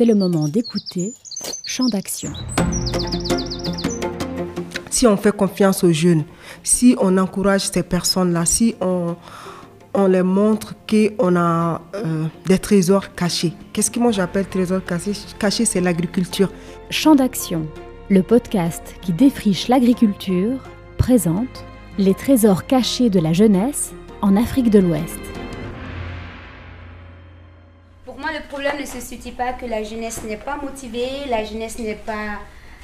C'est 0.00 0.06
le 0.06 0.14
moment 0.14 0.48
d'écouter 0.48 1.12
Champ 1.66 1.86
d'action. 1.90 2.32
Si 4.88 5.06
on 5.06 5.14
fait 5.18 5.36
confiance 5.36 5.84
aux 5.84 5.92
jeunes, 5.92 6.24
si 6.62 6.96
on 6.98 7.18
encourage 7.18 7.68
ces 7.68 7.82
personnes-là, 7.82 8.46
si 8.46 8.76
on, 8.80 9.14
on 9.92 10.06
les 10.06 10.22
montre 10.22 10.74
qu'on 10.88 11.36
a 11.36 11.82
euh, 11.94 12.24
des 12.46 12.58
trésors 12.58 13.14
cachés. 13.14 13.52
Qu'est-ce 13.74 13.90
que 13.90 14.00
moi 14.00 14.10
j'appelle 14.10 14.46
trésors 14.46 14.82
cachés? 14.82 15.12
Cachés, 15.38 15.66
c'est 15.66 15.82
l'agriculture. 15.82 16.50
Champ 16.88 17.14
d'action, 17.14 17.66
le 18.08 18.22
podcast 18.22 18.94
qui 19.02 19.12
défriche 19.12 19.68
l'agriculture, 19.68 20.56
présente 20.96 21.66
les 21.98 22.14
trésors 22.14 22.66
cachés 22.66 23.10
de 23.10 23.20
la 23.20 23.34
jeunesse 23.34 23.92
en 24.22 24.34
Afrique 24.34 24.70
de 24.70 24.78
l'Ouest. 24.78 25.39
Ne 28.80 28.86
se 28.86 29.00
situe 29.00 29.32
pas 29.32 29.52
que 29.52 29.66
la 29.66 29.82
jeunesse 29.82 30.22
n'est 30.24 30.36
pas 30.36 30.56
motivée, 30.56 31.26
la 31.28 31.44
jeunesse 31.44 31.78
n'est 31.78 31.94
pas, 31.94 32.38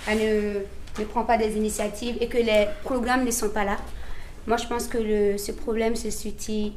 ne, 0.08 1.04
prend 1.04 1.24
pas 1.24 1.38
des 1.38 1.56
initiatives 1.56 2.16
et 2.20 2.28
que 2.28 2.38
les 2.38 2.66
programmes 2.84 3.24
ne 3.24 3.30
sont 3.30 3.50
pas 3.50 3.64
là. 3.64 3.76
Moi, 4.46 4.56
je 4.58 4.66
pense 4.66 4.86
que 4.86 5.36
ce 5.36 5.52
problème 5.52 5.96
se 5.96 6.10
situe 6.10 6.72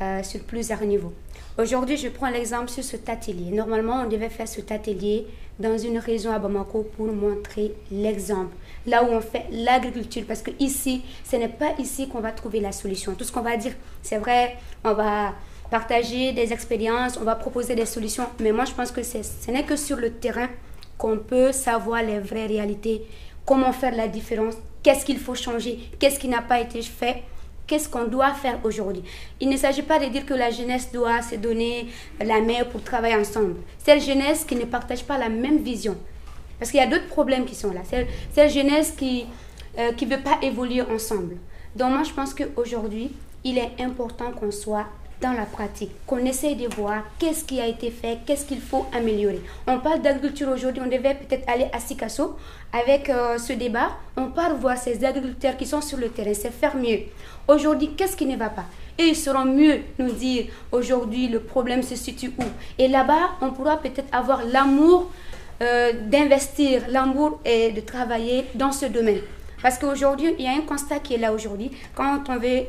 euh, 0.00 0.22
sur 0.22 0.40
plusieurs 0.40 0.82
niveaux. 0.82 1.12
Aujourd'hui, 1.58 1.96
je 1.96 2.08
prends 2.08 2.30
l'exemple 2.30 2.68
sur 2.68 2.82
cet 2.82 3.08
atelier. 3.08 3.50
Normalement, 3.50 4.02
on 4.04 4.08
devait 4.08 4.30
faire 4.30 4.48
cet 4.48 4.72
atelier 4.72 5.26
dans 5.58 5.76
une 5.76 5.98
région 5.98 6.32
à 6.32 6.38
Bamako 6.38 6.90
pour 6.96 7.06
montrer 7.06 7.74
l'exemple. 7.90 8.54
Là 8.86 9.04
où 9.04 9.08
on 9.08 9.20
fait 9.20 9.44
l'agriculture. 9.52 10.24
Parce 10.26 10.42
que 10.42 10.50
ici, 10.58 11.02
ce 11.24 11.36
n'est 11.36 11.48
pas 11.48 11.74
ici 11.78 12.08
qu'on 12.08 12.20
va 12.20 12.32
trouver 12.32 12.60
la 12.60 12.72
solution. 12.72 13.14
Tout 13.14 13.24
ce 13.24 13.30
qu'on 13.30 13.42
va 13.42 13.56
dire, 13.56 13.74
c'est 14.02 14.18
vrai, 14.18 14.56
on 14.82 14.94
va 14.94 15.34
partager 15.72 16.32
des 16.32 16.52
expériences, 16.52 17.16
on 17.16 17.24
va 17.24 17.34
proposer 17.34 17.74
des 17.74 17.86
solutions. 17.86 18.26
Mais 18.40 18.52
moi, 18.52 18.66
je 18.66 18.72
pense 18.72 18.92
que 18.92 19.02
ce 19.02 19.50
n'est 19.50 19.64
que 19.64 19.74
sur 19.74 19.96
le 19.96 20.10
terrain 20.12 20.50
qu'on 20.98 21.16
peut 21.16 21.50
savoir 21.50 22.02
les 22.02 22.18
vraies 22.18 22.46
réalités, 22.46 23.06
comment 23.46 23.72
faire 23.72 23.96
la 23.96 24.06
différence, 24.06 24.56
qu'est-ce 24.82 25.06
qu'il 25.06 25.18
faut 25.18 25.34
changer, 25.34 25.78
qu'est-ce 25.98 26.18
qui 26.18 26.28
n'a 26.28 26.42
pas 26.42 26.60
été 26.60 26.82
fait, 26.82 27.22
qu'est-ce 27.66 27.88
qu'on 27.88 28.04
doit 28.04 28.34
faire 28.34 28.58
aujourd'hui? 28.64 29.02
Il 29.40 29.48
ne 29.48 29.56
s'agit 29.56 29.80
pas 29.80 29.98
de 29.98 30.04
dire 30.14 30.26
que 30.26 30.34
la 30.34 30.50
jeunesse 30.50 30.92
doit 30.92 31.22
se 31.22 31.36
donner 31.36 31.88
la 32.20 32.42
main 32.42 32.64
pour 32.70 32.82
travailler 32.82 33.16
ensemble. 33.16 33.56
C'est 33.78 33.94
la 33.94 34.00
jeunesse 34.00 34.44
qui 34.44 34.56
ne 34.56 34.66
partage 34.66 35.04
pas 35.04 35.16
la 35.16 35.30
même 35.30 35.62
vision. 35.62 35.96
Parce 36.58 36.70
qu'il 36.70 36.80
y 36.80 36.82
a 36.82 36.86
d'autres 36.86 37.08
problèmes 37.08 37.46
qui 37.46 37.54
sont 37.54 37.72
là. 37.72 37.80
C'est 37.88 38.06
la 38.36 38.48
jeunesse 38.48 38.90
qui 38.90 39.24
ne 39.78 39.84
euh, 39.84 40.16
veut 40.16 40.22
pas 40.22 40.36
évoluer 40.42 40.82
ensemble. 40.82 41.38
Donc 41.74 41.92
moi, 41.94 42.02
je 42.02 42.12
pense 42.12 42.34
qu'aujourd'hui, 42.34 43.10
il 43.42 43.56
est 43.56 43.72
important 43.80 44.32
qu'on 44.32 44.50
soit 44.50 44.86
dans 45.22 45.32
la 45.32 45.46
pratique, 45.46 45.92
qu'on 46.06 46.18
essaye 46.18 46.56
de 46.56 46.68
voir 46.74 47.04
qu'est-ce 47.18 47.44
qui 47.44 47.60
a 47.60 47.66
été 47.66 47.90
fait, 47.90 48.18
qu'est-ce 48.26 48.44
qu'il 48.44 48.60
faut 48.60 48.86
améliorer. 48.92 49.40
On 49.66 49.78
parle 49.78 50.02
d'agriculture 50.02 50.48
aujourd'hui, 50.48 50.82
on 50.84 50.88
devait 50.88 51.14
peut-être 51.14 51.48
aller 51.48 51.68
à 51.72 51.78
Sikasso 51.78 52.36
avec 52.72 53.08
euh, 53.08 53.38
ce 53.38 53.52
débat. 53.52 53.90
On 54.16 54.26
part 54.26 54.56
voir 54.56 54.76
ces 54.76 55.04
agriculteurs 55.04 55.56
qui 55.56 55.64
sont 55.64 55.80
sur 55.80 55.98
le 55.98 56.08
terrain, 56.08 56.34
c'est 56.34 56.50
faire 56.50 56.76
mieux. 56.76 57.00
Aujourd'hui, 57.46 57.90
qu'est-ce 57.96 58.16
qui 58.16 58.26
ne 58.26 58.36
va 58.36 58.50
pas? 58.50 58.64
Et 58.98 59.04
ils 59.04 59.16
seront 59.16 59.44
mieux 59.44 59.80
nous 59.98 60.10
dire 60.10 60.46
aujourd'hui 60.70 61.28
le 61.28 61.40
problème 61.40 61.82
se 61.82 61.96
situe 61.96 62.32
où? 62.38 62.44
Et 62.76 62.88
là-bas, 62.88 63.30
on 63.40 63.50
pourra 63.50 63.76
peut-être 63.78 64.12
avoir 64.12 64.44
l'amour 64.44 65.10
euh, 65.62 65.92
d'investir, 66.06 66.82
l'amour 66.88 67.40
et 67.44 67.70
de 67.70 67.80
travailler 67.80 68.46
dans 68.54 68.72
ce 68.72 68.86
domaine. 68.86 69.20
Parce 69.62 69.78
qu'aujourd'hui, 69.78 70.34
il 70.38 70.44
y 70.44 70.48
a 70.48 70.52
un 70.52 70.62
constat 70.62 70.98
qui 70.98 71.14
est 71.14 71.18
là 71.18 71.32
aujourd'hui. 71.32 71.70
Quand 71.94 72.24
on 72.28 72.36
veut 72.36 72.64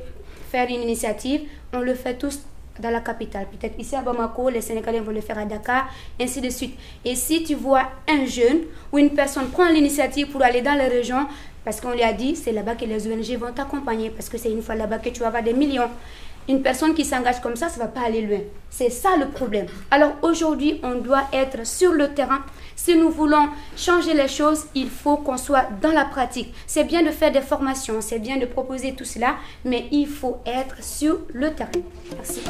une 0.62 0.84
initiative, 0.84 1.42
on 1.74 1.80
le 1.80 1.94
fait 1.96 2.16
tous 2.18 2.40
dans 2.80 2.90
la 2.90 3.02
capitale. 3.02 3.48
Peut-être 3.52 3.80
ici 3.80 3.96
à 3.96 4.02
Bamako, 4.02 4.50
les 4.50 4.62
Sénégalais 4.62 5.00
vont 5.00 5.12
le 5.12 5.22
faire 5.22 5.38
à 5.38 5.46
Dakar, 5.46 5.88
ainsi 6.20 6.42
de 6.42 6.50
suite. 6.50 6.78
Et 7.06 7.16
si 7.16 7.44
tu 7.44 7.56
vois 7.56 7.90
un 8.10 8.26
jeune 8.26 8.62
ou 8.92 8.98
une 8.98 9.12
personne 9.12 9.48
prendre 9.50 9.74
l'initiative 9.74 10.28
pour 10.28 10.42
aller 10.42 10.62
dans 10.62 10.76
la 10.76 10.86
région, 10.86 11.28
parce 11.64 11.80
qu'on 11.80 11.92
lui 11.92 12.04
a 12.04 12.12
dit, 12.14 12.36
c'est 12.36 12.52
là-bas 12.52 12.76
que 12.76 12.86
les 12.86 13.08
ONG 13.08 13.38
vont 13.40 13.54
t'accompagner, 13.54 14.10
parce 14.10 14.28
que 14.28 14.38
c'est 14.38 14.52
une 14.52 14.62
fois 14.62 14.76
là-bas 14.76 15.00
que 15.00 15.10
tu 15.10 15.22
vas 15.22 15.28
avoir 15.28 15.44
des 15.44 15.54
millions. 15.54 15.90
Une 16.50 16.62
personne 16.62 16.94
qui 16.94 17.06
s'engage 17.06 17.42
comme 17.42 17.56
ça, 17.56 17.70
ça 17.70 17.78
ne 17.78 17.82
va 17.84 17.88
pas 17.88 18.02
aller 18.06 18.26
loin. 18.26 18.40
C'est 18.70 18.90
ça 18.90 19.16
le 19.18 19.30
problème. 19.30 19.68
Alors 19.92 20.14
aujourd'hui, 20.22 20.80
on 20.84 20.96
doit 20.96 21.24
être 21.32 21.66
sur 21.66 21.94
le 21.94 22.10
terrain. 22.14 22.40
Si 22.76 22.98
nous 22.98 23.10
voulons 23.10 23.48
changer 23.78 24.14
les 24.14 24.28
choses, 24.28 24.66
il 24.76 24.90
faut 24.90 25.18
qu'on 25.18 25.38
soit 25.38 25.68
dans 25.82 25.92
la 25.92 26.06
pratique. 26.06 26.54
C'est 26.68 26.84
bien 26.84 27.04
de 27.04 27.12
faire 27.12 27.32
des 27.32 27.42
formations, 27.42 28.02
c'est 28.02 28.20
bien 28.20 28.38
de 28.38 28.46
proposer 28.46 28.94
tout 28.94 29.06
cela, 29.06 29.36
mais 29.64 29.88
il 29.92 30.08
faut 30.08 30.38
être 30.46 30.84
sur 30.84 31.20
le 31.34 31.54
terrain. 31.54 31.72
Merci. 32.16 32.42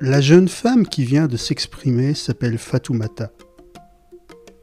La 0.00 0.20
jeune 0.20 0.48
femme 0.48 0.86
qui 0.86 1.04
vient 1.04 1.28
de 1.28 1.36
s'exprimer 1.36 2.14
s'appelle 2.14 2.58
Fatoumata. 2.58 3.30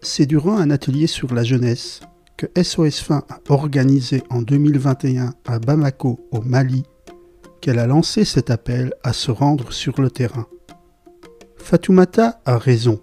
C'est 0.02 0.26
durant 0.26 0.58
un 0.58 0.70
atelier 0.70 1.08
sur 1.08 1.34
la 1.34 1.44
jeunesse 1.44 2.02
que 2.36 2.48
SOS 2.62 3.00
Fin 3.02 3.24
a 3.30 3.40
organisé 3.50 4.24
en 4.30 4.42
2021 4.42 5.34
à 5.46 5.60
Bamako, 5.60 6.20
au 6.32 6.42
Mali, 6.42 6.84
qu'elle 7.62 7.80
a 7.80 7.88
lancé 7.88 8.26
cet 8.26 8.50
appel 8.50 8.94
à 9.04 9.14
se 9.14 9.32
rendre 9.32 9.72
sur 9.72 10.02
le 10.02 10.10
terrain. 10.10 10.48
Fatoumata 11.58 12.42
a 12.46 12.58
raison. 12.58 13.02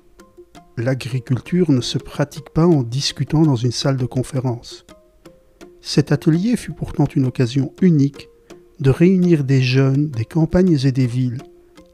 L'agriculture 0.76 1.70
ne 1.70 1.80
se 1.80 1.98
pratique 1.98 2.50
pas 2.50 2.66
en 2.66 2.82
discutant 2.82 3.42
dans 3.42 3.56
une 3.56 3.72
salle 3.72 3.96
de 3.96 4.06
conférence. 4.06 4.84
Cet 5.80 6.12
atelier 6.12 6.56
fut 6.56 6.72
pourtant 6.72 7.06
une 7.14 7.26
occasion 7.26 7.72
unique 7.80 8.28
de 8.80 8.90
réunir 8.90 9.44
des 9.44 9.62
jeunes 9.62 10.10
des 10.10 10.24
campagnes 10.24 10.78
et 10.84 10.92
des 10.92 11.06
villes 11.06 11.38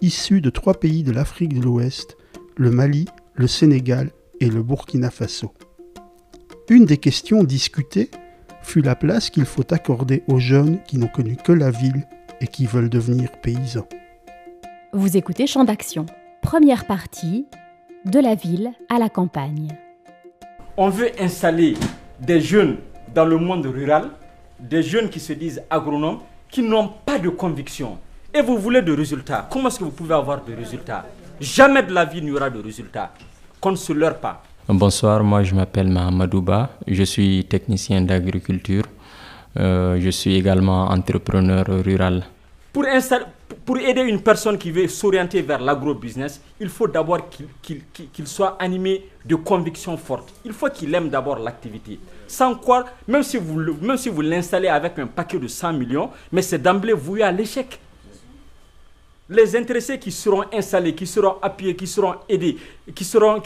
issus 0.01 0.41
de 0.41 0.51
trois 0.51 0.75
pays 0.75 1.03
de 1.03 1.13
l'Afrique 1.13 1.55
de 1.59 1.63
l'Ouest, 1.63 2.17
le 2.57 2.71
Mali, 2.71 3.07
le 3.35 3.47
Sénégal 3.47 4.11
et 4.41 4.51
le 4.51 4.63
Burkina 4.63 5.11
Faso. 5.11 5.53
Une 6.69 6.85
des 6.85 6.99
questions 6.99 7.43
discutées 7.43 8.11
fut 8.63 8.83
la 8.83 8.97
place 8.97 9.31
qu'il 9.31 9.45
faut 9.47 9.73
accorder 9.73 10.23
aux 10.29 10.39
jeunes 10.39 10.83
qui 10.87 10.99
n'ont 10.99 11.09
connu 11.09 11.37
que 11.37 11.53
la 11.53 11.71
ville 11.71 12.07
et 12.41 12.47
qui 12.47 12.67
veulent 12.67 12.89
devenir 12.91 13.31
paysans. 13.43 13.87
Vous 14.93 15.17
écoutez 15.17 15.47
Champ 15.47 15.65
d'action, 15.65 16.07
première 16.43 16.87
partie, 16.87 17.47
de 18.05 18.21
la 18.21 18.35
ville 18.35 18.71
à 18.89 18.99
la 18.99 19.09
campagne. 19.09 19.69
On 20.77 20.89
veut 20.89 21.11
installer 21.21 21.75
des 22.21 22.41
jeunes 22.41 22.77
dans 23.15 23.25
le 23.25 23.39
monde 23.39 23.67
rural, 23.67 24.11
des 24.61 24.83
jeunes 24.83 25.09
qui 25.09 25.21
se 25.21 25.33
disent 25.33 25.63
agronomes, 25.71 26.19
qui 26.51 26.63
n'ont 26.63 26.91
pas 27.05 27.19
de 27.19 27.29
conviction. 27.29 27.99
Et 28.33 28.43
vous 28.43 28.59
voulez 28.59 28.83
de 28.83 28.93
résultats. 28.93 29.47
Comment 29.51 29.69
est-ce 29.69 29.79
que 29.79 29.85
vous 29.85 29.91
pouvez 29.91 30.15
avoir 30.15 30.45
de 30.45 30.55
résultats? 30.55 31.05
Jamais 31.41 31.83
de 31.83 31.93
la 31.93 32.05
vie 32.05 32.23
n'y 32.23 32.31
aura 32.31 32.51
de 32.51 32.61
résultats. 32.63 33.13
Qu'on 33.61 33.73
ne 33.73 33.77
se 33.77 33.93
leurre 33.93 34.19
pas. 34.19 34.43
Bonsoir, 34.69 35.23
moi 35.23 35.43
je 35.43 35.55
m'appelle 35.55 35.89
Mahamadouba, 35.89 36.71
je 36.87 37.03
suis 37.03 37.45
technicien 37.45 38.01
d'agriculture. 38.01 38.85
Euh, 39.57 39.99
je 40.01 40.11
suis 40.11 40.35
également 40.35 40.89
entrepreneur 40.91 41.65
rural. 41.85 42.25
Pour, 42.73 43.79
aider 43.79 44.01
une 44.03 44.21
personne 44.21 44.59
qui 44.59 44.73
veut 44.73 44.89
s'orienter 44.89 45.41
vers 45.43 45.61
l'agro-business, 45.61 46.41
il 46.59 46.69
faut 46.69 46.89
d'abord 46.89 47.21
qu'il 47.63 48.27
soit 48.27 48.57
animé 48.59 49.09
de 49.25 49.37
convictions 49.37 49.97
fortes. 49.97 50.35
Il 50.45 50.53
faut 50.53 50.69
qu'il 50.71 50.93
aime 50.93 51.09
d'abord 51.09 51.39
l'activité. 51.39 52.01
Sans 52.27 52.57
quoi, 52.57 52.85
même 53.07 53.23
si 53.23 53.37
vous, 53.39 54.21
l'installez 54.21 54.67
avec 54.69 54.99
un 54.99 55.07
paquet 55.07 55.39
de 55.39 55.47
100 55.47 55.73
millions, 55.75 56.11
mais 56.33 56.43
c'est 56.43 56.59
d'emblée 56.59 56.93
voué 56.95 57.23
à 57.23 57.31
l'échec. 57.31 57.79
Les 59.31 59.55
intéressés 59.57 59.99
qui 60.01 60.11
seront 60.11 60.45
installés, 60.53 60.95
qui 60.95 61.07
seront 61.07 61.37
appuyés, 61.41 61.77
qui 61.77 61.87
seront 61.87 62.17
aidés, 62.29 62.59
qui 62.93 63.05
seront 63.05 63.41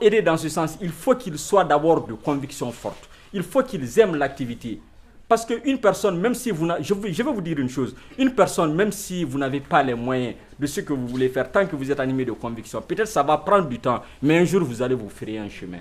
aidés 0.00 0.22
dans 0.22 0.36
ce 0.36 0.50
sens, 0.50 0.76
il 0.82 0.90
faut 0.90 1.14
qu'ils 1.14 1.38
soient 1.38 1.64
d'abord 1.64 2.06
de 2.06 2.12
convictions 2.12 2.70
fortes. 2.72 3.08
Il 3.32 3.42
faut 3.42 3.62
qu'ils 3.62 3.98
aiment 3.98 4.16
l'activité. 4.16 4.80
Parce 5.28 5.44
qu'une 5.44 5.78
personne, 5.78 6.18
même 6.18 6.34
si 6.34 6.50
vous 6.50 6.66
je, 6.80 6.94
je 7.12 7.22
vais 7.22 7.32
vous 7.32 7.40
dire 7.42 7.58
une 7.58 7.68
chose, 7.68 7.94
une 8.18 8.32
personne, 8.32 8.74
même 8.74 8.90
si 8.90 9.24
vous 9.24 9.38
n'avez 9.38 9.60
pas 9.60 9.82
les 9.82 9.92
moyens 9.94 10.34
de 10.58 10.66
ce 10.66 10.80
que 10.80 10.94
vous 10.94 11.06
voulez 11.06 11.28
faire, 11.28 11.52
tant 11.52 11.66
que 11.66 11.76
vous 11.76 11.90
êtes 11.90 12.00
animé 12.00 12.24
de 12.24 12.32
conviction, 12.32 12.80
peut-être 12.80 13.08
ça 13.08 13.22
va 13.22 13.36
prendre 13.36 13.68
du 13.68 13.78
temps, 13.78 14.02
mais 14.22 14.38
un 14.38 14.44
jour 14.46 14.64
vous 14.64 14.80
allez 14.80 14.94
vous 14.94 15.10
faire 15.10 15.42
un 15.42 15.48
chemin. 15.50 15.80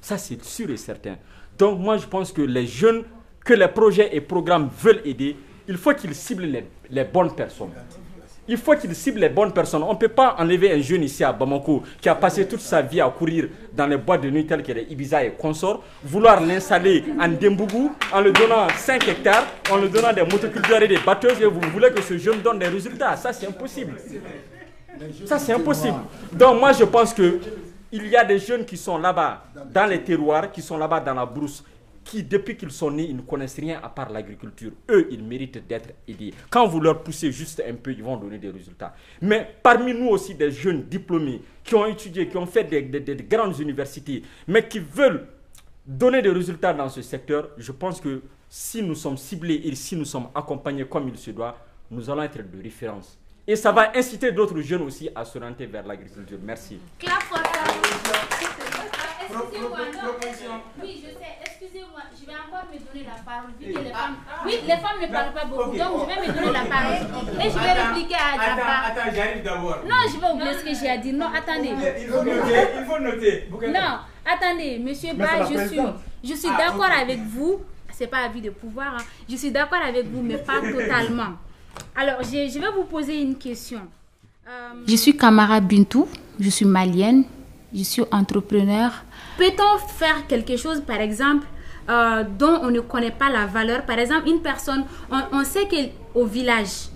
Ça, 0.00 0.16
c'est 0.16 0.42
sûr 0.42 0.70
et 0.70 0.76
certain. 0.78 1.16
Donc, 1.58 1.78
moi, 1.78 1.98
je 1.98 2.06
pense 2.06 2.32
que 2.32 2.42
les 2.42 2.66
jeunes 2.66 3.04
que 3.44 3.54
les 3.54 3.68
projets 3.68 4.16
et 4.16 4.20
programmes 4.20 4.70
veulent 4.80 5.02
aider, 5.04 5.36
il 5.68 5.76
faut 5.76 5.92
qu'ils 5.94 6.14
ciblent 6.14 6.62
les 6.90 7.04
bonnes 7.04 7.34
personnes 7.34 7.72
il 8.48 8.56
faut 8.56 8.74
qu'il 8.74 8.94
cible 8.94 9.20
les 9.20 9.28
bonnes 9.28 9.52
personnes. 9.52 9.82
On 9.82 9.92
ne 9.92 9.98
peut 9.98 10.08
pas 10.08 10.36
enlever 10.38 10.72
un 10.72 10.80
jeune 10.80 11.02
ici 11.02 11.24
à 11.24 11.32
Bamako 11.32 11.82
qui 12.00 12.08
a 12.08 12.14
passé 12.14 12.46
toute 12.46 12.60
sa 12.60 12.82
vie 12.82 13.00
à 13.00 13.08
courir 13.08 13.48
dans 13.72 13.86
les 13.86 13.96
bois 13.96 14.18
de 14.18 14.30
nuit 14.30 14.46
tels 14.46 14.62
que 14.62 14.72
les 14.72 14.86
Ibiza 14.90 15.24
et 15.24 15.32
consorts, 15.32 15.82
vouloir 16.04 16.40
l'installer 16.40 17.04
en 17.20 17.28
Dembougou 17.28 17.92
en 18.12 18.20
lui 18.20 18.32
donnant 18.32 18.68
5 18.76 19.08
hectares, 19.08 19.46
en 19.70 19.78
lui 19.78 19.88
donnant 19.88 20.12
des 20.12 20.22
motoculteurs 20.22 20.82
et 20.82 20.88
des 20.88 20.98
batteuses 20.98 21.40
et 21.40 21.46
vous 21.46 21.60
voulez 21.72 21.90
que 21.90 22.02
ce 22.02 22.16
jeune 22.18 22.40
donne 22.40 22.58
des 22.58 22.68
résultats. 22.68 23.16
Ça, 23.16 23.32
c'est 23.32 23.46
impossible. 23.46 23.96
Ça, 25.24 25.38
c'est 25.38 25.52
impossible. 25.52 25.98
Donc, 26.32 26.58
moi, 26.60 26.72
je 26.72 26.84
pense 26.84 27.12
que 27.12 27.38
il 27.92 28.08
y 28.08 28.16
a 28.16 28.24
des 28.24 28.38
jeunes 28.38 28.64
qui 28.64 28.76
sont 28.76 28.98
là-bas 28.98 29.44
dans 29.72 29.86
les 29.86 30.00
terroirs, 30.02 30.50
qui 30.50 30.60
sont 30.60 30.76
là-bas 30.76 31.00
dans 31.00 31.14
la 31.14 31.24
brousse. 31.24 31.64
Qui, 32.06 32.22
depuis 32.22 32.56
qu'ils 32.56 32.70
sont 32.70 32.92
nés, 32.92 33.04
ils 33.10 33.16
ne 33.16 33.20
connaissent 33.22 33.58
rien 33.58 33.80
à 33.82 33.88
part 33.88 34.10
l'agriculture. 34.10 34.70
Eux, 34.88 35.08
ils 35.10 35.22
méritent 35.24 35.66
d'être 35.66 35.90
aidés. 36.06 36.32
Quand 36.48 36.66
vous 36.68 36.80
leur 36.80 37.02
poussez 37.02 37.32
juste 37.32 37.60
un 37.68 37.74
peu, 37.74 37.90
ils 37.90 38.02
vont 38.02 38.16
donner 38.16 38.38
des 38.38 38.48
résultats. 38.48 38.94
Mais 39.20 39.56
parmi 39.60 39.92
nous 39.92 40.08
aussi, 40.08 40.34
des 40.36 40.52
jeunes 40.52 40.84
diplômés 40.84 41.42
qui 41.64 41.74
ont 41.74 41.84
étudié, 41.84 42.28
qui 42.28 42.36
ont 42.36 42.46
fait 42.46 42.62
des, 42.62 42.80
des 42.82 43.16
grandes 43.16 43.58
universités, 43.58 44.22
mais 44.46 44.66
qui 44.68 44.78
veulent 44.78 45.26
donner 45.84 46.22
des 46.22 46.30
résultats 46.30 46.72
dans 46.72 46.88
ce 46.88 47.02
secteur, 47.02 47.50
je 47.58 47.72
pense 47.72 48.00
que 48.00 48.22
si 48.48 48.82
nous 48.84 48.94
sommes 48.94 49.16
ciblés 49.16 49.60
et 49.64 49.74
si 49.74 49.96
nous 49.96 50.04
sommes 50.04 50.28
accompagnés 50.32 50.86
comme 50.86 51.08
il 51.08 51.18
se 51.18 51.32
doit, 51.32 51.58
nous 51.90 52.08
allons 52.08 52.22
être 52.22 52.38
de 52.38 52.62
référence. 52.62 53.18
Et 53.48 53.56
ça 53.56 53.72
va 53.72 53.90
inciter 53.96 54.30
d'autres 54.30 54.60
jeunes 54.60 54.82
aussi 54.82 55.08
à 55.14 55.24
se 55.24 55.38
rentrer 55.38 55.66
vers 55.66 55.84
l'agriculture. 55.84 56.38
Merci. 56.42 56.78
Excusez-moi, 59.28 59.78
Oui, 60.82 61.02
je 61.04 61.10
sais. 61.18 61.45
Excusez-moi, 61.76 62.02
je 62.18 62.26
vais 62.26 62.32
encore 62.32 62.66
me 62.72 62.78
donner 62.78 63.04
la 63.04 63.22
parole. 63.22 63.50
les 63.60 63.90
femmes, 63.92 64.16
oui, 64.46 64.52
les 64.62 64.76
femmes 64.76 65.00
ne 65.02 65.12
parlent 65.12 65.34
pas 65.34 65.44
beaucoup, 65.44 65.76
donc 65.76 66.08
je 66.08 66.14
vais 66.14 66.26
me 66.26 66.32
donner 66.32 66.52
la 66.52 66.64
parole. 66.64 67.40
Et 67.40 67.50
je 67.50 67.58
vais 67.58 67.72
répliquer 67.72 68.14
à 68.14 68.36
Grappa. 68.36 68.72
Attends, 68.86 69.14
j'arrive 69.14 69.42
d'abord. 69.42 69.78
Non, 69.84 69.96
je 70.08 70.18
vais 70.18 70.32
oublier 70.32 70.54
ce 70.54 70.64
que 70.64 70.74
j'ai 70.74 70.88
à 70.88 70.96
dire. 70.96 71.14
Non, 71.14 71.26
attendez. 71.26 71.72
Il 72.00 72.08
faut 72.08 72.24
noter, 72.24 72.68
il 72.78 72.84
faut 72.86 72.98
noter. 72.98 73.48
Non, 73.68 73.98
attendez, 74.24 74.78
monsieur 74.78 75.12
Ba, 75.14 75.44
je 75.50 75.68
suis, 75.68 75.80
je 76.24 76.34
suis 76.34 76.48
ah, 76.50 76.56
d'accord 76.56 76.90
avec 76.98 77.18
vous. 77.20 77.60
C'est 77.92 78.06
pas 78.06 78.24
avis 78.24 78.40
de 78.40 78.50
pouvoir. 78.50 78.94
Hein. 78.94 79.04
Je 79.28 79.36
suis 79.36 79.50
d'accord 79.50 79.80
avec 79.86 80.06
vous, 80.06 80.22
mais 80.22 80.38
pas 80.38 80.60
totalement. 80.60 81.32
Alors, 81.94 82.22
je, 82.22 82.48
je 82.48 82.58
vais 82.58 82.70
vous 82.74 82.84
poser 82.84 83.20
une 83.20 83.36
question. 83.36 83.80
Euh, 84.48 84.50
je 84.86 84.96
suis 84.96 85.16
Kamara 85.16 85.60
Bintou, 85.60 86.08
je 86.40 86.48
suis 86.48 86.64
malienne, 86.64 87.24
je 87.74 87.82
suis 87.82 88.02
entrepreneur. 88.10 88.92
Peut-on 89.38 89.78
faire 89.88 90.26
quelque 90.26 90.56
chose, 90.56 90.80
par 90.80 91.00
exemple, 91.00 91.46
euh, 91.88 92.24
dont 92.38 92.60
on 92.62 92.70
ne 92.70 92.80
connaît 92.80 93.10
pas 93.10 93.30
la 93.30 93.46
valeur 93.46 93.82
Par 93.84 93.98
exemple, 93.98 94.28
une 94.28 94.40
personne, 94.40 94.84
on, 95.10 95.44
sait 95.44 95.68
qu'au 95.68 96.24
village, 96.24 96.88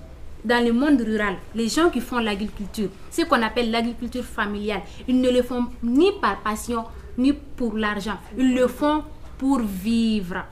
dans 0.44 0.64
le 0.64 0.72
monde 0.72 1.00
rural, 1.00 1.34
les 1.54 1.68
gens 1.68 1.90
qui 1.90 2.00
font 2.00 2.18
l'agriculture, 2.18 2.88
ce 3.10 3.22
qu'on 3.22 3.42
appelle 3.42 3.70
l'agriculture 3.70 4.24
familiale, 4.24 4.82
ils 5.06 5.20
ne 5.20 5.30
le 5.30 5.42
font 5.42 5.66
ni 5.82 6.10
par 6.20 6.40
passion, 6.40 6.84
ni 7.18 7.32
pour 7.32 7.76
l'argent. 7.76 8.18
Ils 8.38 8.54
le 8.54 8.66
font 8.66 9.04
pour 9.38 9.60
vivre. 9.60 10.44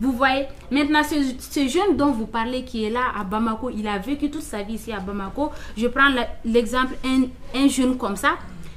Vous 0.00 0.12
voyez? 0.12 0.46
Maintenant, 0.70 1.02
ce, 1.04 1.68
jeune 1.68 1.96
dont 1.96 2.10
vous 2.10 2.26
parlez 2.26 2.64
qui 2.64 2.84
est 2.84 2.90
là 2.90 3.12
à 3.18 3.22
Bamako, 3.24 3.70
il 3.70 3.86
a 3.86 3.98
vécu 3.98 4.28
toute 4.30 4.42
sa 4.42 4.62
vie 4.62 4.74
ici 4.74 4.92
à 4.92 4.98
Bamako. 5.00 5.50
Je 5.76 5.86
prends 5.86 6.10
l'exemple, 6.44 6.94
un 7.54 7.68
jeune 7.68 7.96
comme 7.96 8.16
ça, 8.16 8.30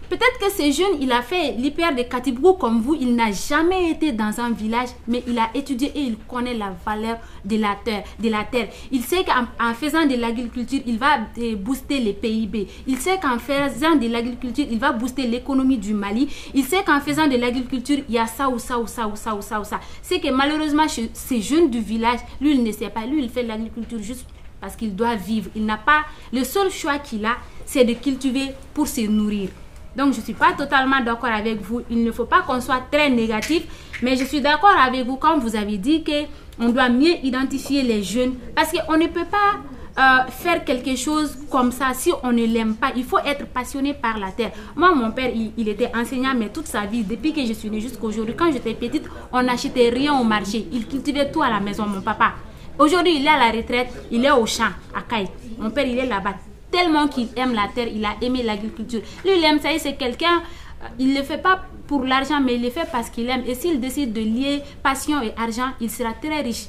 Peut-être 0.10 0.40
que 0.40 0.50
ce 0.50 0.72
jeune, 0.72 1.02
il 1.02 1.12
a 1.12 1.22
fait 1.22 1.52
l'hyper 1.58 1.94
de 1.94 2.04
Katibrou 2.04 2.54
comme 2.54 2.82
vous, 2.82 2.96
il 2.96 3.14
n'a 3.14 3.32
jamais 3.32 3.92
été 3.92 4.14
dans 4.14 4.40
un 4.40 4.52
village, 4.52 4.90
mais 5.08 5.22
il 5.28 5.38
a 5.38 5.50
étudié 5.54 5.92
et 5.96 6.00
il 6.00 6.18
connaît 6.18 6.54
la 6.54 6.74
valeur 6.86 7.18
de 7.44 7.58
la 7.58 7.76
terre. 7.84 8.04
De 8.18 8.30
la 8.30 8.46
terre. 8.46 8.70
Il 8.92 9.04
sait 9.04 9.26
qu'en 9.26 9.74
faisant 9.74 10.06
de 10.06 10.16
l'agriculture, 10.16 10.80
il 10.86 10.98
va 10.98 11.20
booster 11.58 12.00
les 12.00 12.14
PIB. 12.14 12.68
Il 12.88 12.98
sait 12.98 13.20
qu'en 13.22 13.38
faisant 13.38 13.96
de 13.96 14.08
l'agriculture, 14.08 14.66
il 14.70 14.80
va 14.80 14.94
booster 14.94 15.28
l'économie 15.28 15.78
du 15.78 15.94
Mali. 15.94 16.30
Il 16.54 16.64
sait 16.64 16.84
qu'en 16.84 17.02
faisant 17.02 17.28
de 17.28 17.36
l'agriculture, 17.36 18.00
il 18.08 18.16
y 18.16 18.18
a 18.18 18.28
ça 18.28 18.48
ou 18.48 18.60
ça 18.60 18.80
ou 18.80 18.88
ça 18.88 19.08
ou 19.08 19.16
ça 19.16 19.36
ou 19.36 19.42
ça 19.42 19.60
ou 19.60 19.66
ça. 19.66 19.80
C'est 20.02 20.20
que 20.20 20.30
malheureusement, 20.30 20.86
ces 20.88 21.42
jeunes 21.42 21.70
du 21.70 21.80
village, 21.80 22.20
lui, 22.40 22.56
il 22.56 22.64
ne 22.64 22.72
sait 22.72 22.90
pas. 22.90 23.06
Lui, 23.06 23.24
il 23.24 23.30
fait 23.30 23.44
l'agriculture 23.44 24.02
juste 24.02 24.26
parce 24.62 24.76
qu'il 24.76 24.96
doit 24.96 25.16
vivre. 25.16 25.50
Il 25.56 25.66
n'a 25.66 25.78
pas... 25.78 26.06
Le 26.32 26.44
seul 26.44 26.72
choix 26.72 26.98
qu'il 26.98 27.26
a, 27.26 27.36
c'est 27.66 27.84
de 27.84 27.94
cultiver 27.94 28.54
pour 28.74 28.88
se 28.88 29.02
nourrir. 29.02 29.50
Donc 29.98 30.14
je 30.14 30.20
ne 30.20 30.24
suis 30.24 30.34
pas 30.34 30.54
totalement 30.56 31.02
d'accord 31.04 31.32
avec 31.32 31.60
vous. 31.60 31.82
Il 31.90 32.04
ne 32.04 32.12
faut 32.12 32.26
pas 32.26 32.42
qu'on 32.44 32.62
soit 32.62 32.84
très 32.92 33.10
négatif, 33.10 33.64
mais 34.04 34.16
je 34.16 34.24
suis 34.26 34.42
d'accord 34.42 34.76
avec 34.80 35.06
vous 35.08 35.18
quand 35.18 35.40
vous 35.40 35.56
avez 35.56 35.78
dit 35.78 36.04
qu'on 36.04 36.70
doit 36.70 36.90
mieux 36.90 37.16
identifier 37.24 37.82
les 37.82 38.04
jeunes 38.04 38.36
parce 38.56 38.72
qu'on 38.72 38.96
ne 38.96 39.08
peut 39.08 39.26
pas 39.26 39.58
euh, 40.00 40.30
faire 40.30 40.64
quelque 40.64 40.96
chose 40.96 41.36
comme 41.50 41.72
ça 41.72 41.88
si 41.96 42.12
on 42.22 42.32
ne 42.32 42.46
l'aime 42.46 42.76
pas. 42.76 42.92
Il 42.96 43.06
faut 43.06 43.18
être 43.18 43.48
passionné 43.48 43.96
par 43.96 44.20
la 44.20 44.32
terre. 44.32 44.52
Moi, 44.76 44.94
mon 44.94 45.10
père, 45.10 45.32
il, 45.34 45.68
était 45.68 45.90
enseignant, 45.96 46.36
mais 46.38 46.50
toute 46.50 46.68
sa 46.68 46.82
vie, 46.86 47.04
depuis 47.04 47.34
que 47.34 47.44
je 47.44 47.54
suis 47.54 47.72
née 47.72 47.82
jusqu'à 47.82 48.04
aujourd'hui, 48.04 48.36
quand 48.38 48.52
j'étais 48.52 48.76
petite, 48.76 49.06
on 49.34 49.42
n'achetait 49.42 49.90
rien 49.90 50.14
au 50.20 50.24
marché. 50.24 50.68
Il 50.72 50.88
cultivait 50.88 51.32
tout 51.32 51.42
à 51.42 51.50
la 51.50 51.60
maison, 51.60 51.88
mon 51.88 52.02
papa. 52.02 52.34
Aujourd'hui, 52.78 53.16
il 53.16 53.26
est 53.26 53.30
à 53.30 53.40
la 53.40 53.52
retraite, 53.52 53.88
il 54.12 54.24
est 54.24 54.30
au 54.30 54.46
champ, 54.46 54.70
à 54.96 55.02
Caille. 55.02 55.30
Mon 55.58 55.72
père, 55.72 55.88
il 55.88 55.98
est 55.98 56.06
là-bas 56.06 56.36
tellement 56.72 57.08
qu'il 57.08 57.28
aime 57.36 57.54
la 57.54 57.68
terre, 57.74 57.88
il 57.88 58.04
a 58.06 58.16
aimé 58.22 58.44
l'agriculture. 58.44 59.02
Lui, 59.24 59.32
il 59.38 59.44
aime 59.44 59.60
ça, 59.60 59.70
c'est 59.80 59.96
quelqu'un, 59.96 60.42
euh, 60.84 60.88
il 61.00 61.14
ne 61.14 61.20
le 61.20 61.24
fait 61.24 61.42
pas 61.42 61.64
pour 61.88 62.04
l'argent, 62.04 62.42
mais 62.42 62.56
il 62.56 62.62
le 62.62 62.70
fait 62.70 62.88
parce 62.92 63.10
qu'il 63.10 63.30
aime. 63.30 63.44
Et 63.48 63.56
s'il 63.56 63.80
décide 63.80 64.14
de 64.14 64.22
lier 64.22 64.62
passion 64.84 65.22
et 65.22 65.34
argent, 65.38 65.72
il 65.80 65.90
sera 65.90 66.14
très 66.14 66.42
riche. 66.42 66.68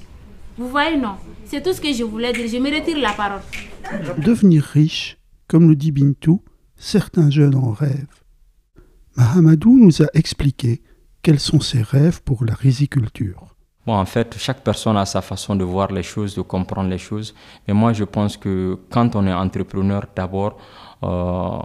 Vous 0.56 0.68
voyez, 0.68 0.96
non? 0.96 1.16
C'est 1.44 1.62
tout 1.62 1.72
ce 1.72 1.80
que 1.80 1.92
je 1.92 2.04
voulais 2.04 2.32
dire. 2.32 2.48
Je 2.48 2.58
me 2.58 2.70
retire 2.74 2.98
la 2.98 3.12
parole. 3.12 3.40
Devenir 4.18 4.62
riche, 4.62 5.18
comme 5.46 5.68
le 5.68 5.76
dit 5.76 5.92
Bintou, 5.92 6.42
certains 6.76 7.30
jeunes 7.30 7.54
en 7.54 7.70
rêvent. 7.70 8.06
Mahamadou 9.16 9.76
nous 9.76 10.02
a 10.02 10.06
expliqué 10.14 10.82
quels 11.22 11.40
sont 11.40 11.60
ses 11.60 11.82
rêves 11.82 12.22
pour 12.22 12.44
la 12.44 12.54
riziculture 12.54 13.56
en 13.94 14.04
fait, 14.04 14.36
chaque 14.38 14.60
personne 14.62 14.96
a 14.96 15.06
sa 15.06 15.22
façon 15.22 15.56
de 15.56 15.64
voir 15.64 15.92
les 15.92 16.02
choses, 16.02 16.34
de 16.34 16.42
comprendre 16.42 16.88
les 16.88 16.98
choses. 16.98 17.34
Mais 17.66 17.74
moi, 17.74 17.92
je 17.92 18.04
pense 18.04 18.36
que 18.36 18.78
quand 18.90 19.14
on 19.16 19.26
est 19.26 19.32
entrepreneur, 19.32 20.06
d'abord, 20.14 20.56
euh, 21.02 21.58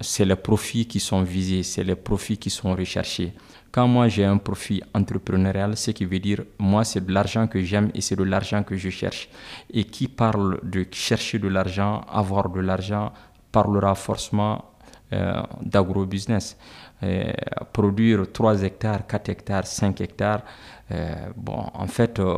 c'est 0.00 0.24
les 0.24 0.36
profits 0.36 0.86
qui 0.86 1.00
sont 1.00 1.22
visés, 1.22 1.62
c'est 1.62 1.84
les 1.84 1.94
profits 1.94 2.36
qui 2.36 2.50
sont 2.50 2.74
recherchés. 2.74 3.32
Quand 3.70 3.88
moi 3.88 4.08
j'ai 4.08 4.24
un 4.24 4.36
profit 4.36 4.82
entrepreneurial, 4.92 5.76
ce 5.76 5.92
qui 5.92 6.04
veut 6.04 6.18
dire 6.18 6.42
moi 6.58 6.84
c'est 6.84 7.06
de 7.06 7.12
l'argent 7.12 7.46
que 7.46 7.62
j'aime 7.62 7.90
et 7.94 8.02
c'est 8.02 8.16
de 8.16 8.22
l'argent 8.24 8.62
que 8.62 8.76
je 8.76 8.90
cherche. 8.90 9.30
Et 9.72 9.84
qui 9.84 10.08
parle 10.08 10.60
de 10.62 10.84
chercher 10.90 11.38
de 11.38 11.48
l'argent, 11.48 12.02
avoir 12.12 12.50
de 12.50 12.60
l'argent, 12.60 13.12
parlera 13.50 13.94
forcément 13.94 14.64
euh, 15.12 15.42
d'agro-business. 15.62 16.56
Euh, 17.02 17.32
produire 17.72 18.30
3 18.32 18.62
hectares, 18.62 19.06
4 19.06 19.28
hectares, 19.28 19.66
5 19.66 20.00
hectares, 20.00 20.42
bon, 21.36 21.64
en 21.74 21.86
fait, 21.86 22.18
euh, 22.18 22.36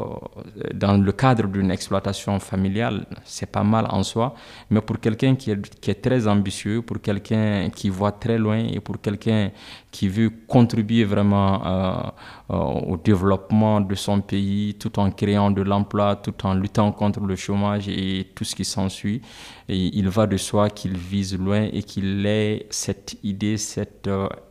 dans 0.74 0.96
le 0.96 1.12
cadre 1.12 1.48
d'une 1.48 1.70
exploitation 1.70 2.38
familiale, 2.40 3.06
c'est 3.24 3.50
pas 3.50 3.62
mal 3.64 3.86
en 3.90 4.02
soi, 4.02 4.34
mais 4.70 4.80
pour 4.80 5.00
quelqu'un 5.00 5.34
qui 5.34 5.50
est, 5.50 5.80
qui 5.80 5.90
est, 5.90 6.02
très 6.02 6.26
ambitieux, 6.26 6.82
pour 6.82 7.00
quelqu'un 7.00 7.70
qui 7.74 7.88
voit 7.88 8.12
très 8.12 8.38
loin 8.38 8.58
et 8.58 8.80
pour 8.80 9.00
quelqu'un 9.00 9.50
qui 9.90 10.08
veut 10.08 10.30
contribuer 10.46 11.04
vraiment 11.04 11.64
euh, 11.64 12.54
au 12.54 12.96
développement 12.96 13.80
de 13.80 13.94
son 13.94 14.20
pays 14.20 14.74
tout 14.74 14.98
en 14.98 15.10
créant 15.10 15.50
de 15.50 15.62
l'emploi, 15.62 16.16
tout 16.16 16.34
en 16.44 16.54
luttant 16.54 16.92
contre 16.92 17.20
le 17.20 17.36
chômage 17.36 17.88
et 17.88 18.30
tout 18.34 18.44
ce 18.44 18.54
qui 18.54 18.64
s'ensuit, 18.64 19.22
il 19.68 20.08
va 20.08 20.26
de 20.26 20.36
soi 20.36 20.70
qu'il 20.70 20.96
vise 20.96 21.36
loin 21.38 21.68
et 21.72 21.82
qu'il 21.82 22.26
ait 22.26 22.66
cette 22.70 23.16
idée, 23.22 23.56
cette, 23.56 24.10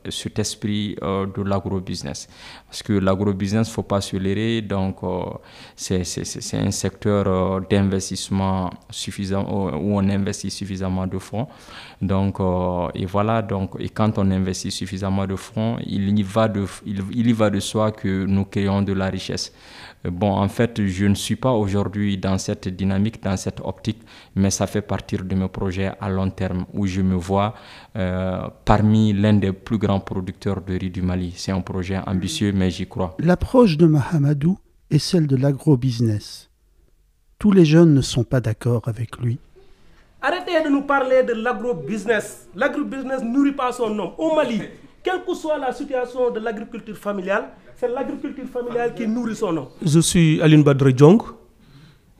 cet 0.10 0.39
esprit 0.39 0.96
de 1.01 1.41
l'agro-business. 1.41 2.27
Parce 2.74 2.82
que 2.82 2.93
l'agro-business, 2.93 3.70
faut 3.70 3.84
pas 3.84 4.01
se 4.01 4.17
leurrer, 4.17 4.62
donc 4.62 5.03
euh, 5.03 5.25
c'est 5.75 6.01
un 6.53 6.72
secteur 6.72 7.27
euh, 7.27 7.60
d'investissement 7.70 8.72
suffisant 8.89 9.43
où 9.43 9.96
on 9.96 10.10
investit 10.10 10.50
suffisamment 10.50 11.05
de 11.05 11.20
fonds. 11.20 11.48
Donc, 12.01 12.39
euh, 12.39 12.88
et 12.96 13.05
voilà, 13.05 13.43
donc, 13.43 13.75
et 13.79 13.89
quand 13.89 14.17
on 14.17 14.32
investit 14.32 14.72
suffisamment 14.72 15.27
de 15.27 15.36
fonds, 15.36 15.77
il 15.86 16.17
y 16.17 16.24
va 16.24 16.48
de, 16.48 16.65
il 16.86 17.27
y 17.27 17.34
va 17.34 17.51
de 17.51 17.60
soi 17.60 17.91
que 17.91 18.25
nous 18.25 18.46
créons 18.46 18.82
de 18.82 18.93
la 18.93 19.05
richesse. 19.05 19.53
Bon, 20.12 20.31
en 20.33 20.50
fait, 20.50 20.86
je 20.86 21.05
ne 21.05 21.15
suis 21.15 21.38
pas 21.38 21.51
aujourd'hui 21.51 22.17
dans 22.17 22.38
cette 22.38 22.67
dynamique, 22.67 23.24
dans 23.24 23.38
cette 23.38 23.62
optique, 23.62 24.01
mais 24.36 24.50
ça 24.50 24.67
fait 24.67 24.81
partie 24.81 25.15
de 25.15 25.36
mes 25.36 25.48
projets 25.48 25.91
à 26.00 26.10
long 26.10 26.29
terme 26.29 26.65
où 26.74 26.86
je 26.86 27.01
me 27.01 27.15
vois 27.15 27.53
euh, 27.95 28.48
parmi 28.65 29.13
l'un 29.13 29.33
des 29.33 29.53
plus 29.53 29.77
grands 29.77 30.01
producteurs 30.01 30.62
de 30.62 30.74
riz 30.77 30.89
du 30.89 31.01
Mali. 31.01 31.33
C'est 31.38 31.53
un 31.53 31.62
projet 31.62 32.00
ambitieux, 32.05 32.51
mais 32.51 32.69
j'y 32.69 32.86
crois. 32.86 33.15
L'approche 33.19 33.77
de 33.77 33.86
Mahamadou 33.86 34.57
est 34.91 35.00
celle 35.00 35.25
de 35.25 35.38
l'agro-business. 35.38 36.50
Tous 37.39 37.51
les 37.51 37.65
jeunes 37.65 37.93
ne 37.93 38.01
sont 38.01 38.25
pas 38.25 38.41
d'accord 38.41 38.81
avec 38.88 39.17
lui. 39.17 39.39
Arrêtez 40.22 40.63
de 40.63 40.69
nous 40.69 40.83
parler 40.83 41.24
de 41.24 41.33
l'agro-business. 41.33 42.48
L'agro-business 42.55 43.22
nourrit 43.24 43.51
pas 43.53 43.72
son 43.72 43.89
nom. 43.89 44.13
Au 44.17 44.36
Mali, 44.36 44.62
quelle 45.03 45.24
que 45.25 45.33
soit 45.36 45.57
la 45.57 45.72
situation 45.74 46.31
de 46.31 46.39
l'agriculture 46.39 46.98
familiale, 46.98 47.50
c'est 47.75 47.88
l'agriculture 47.89 48.45
familiale 48.48 48.93
qui 48.95 49.07
nourrit 49.07 49.36
son 49.36 49.51
nom. 49.51 49.67
Je 49.86 50.00
suis 50.00 50.41
Aline 50.41 50.63
Badre 50.63 50.89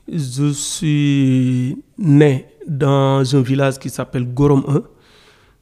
Je 0.08 0.52
suis 0.52 1.82
né 1.98 2.46
dans 2.68 3.36
un 3.36 3.42
village 3.42 3.80
qui 3.80 3.90
s'appelle 3.90 4.25
Gorom 4.34 4.63
1, 4.68 4.82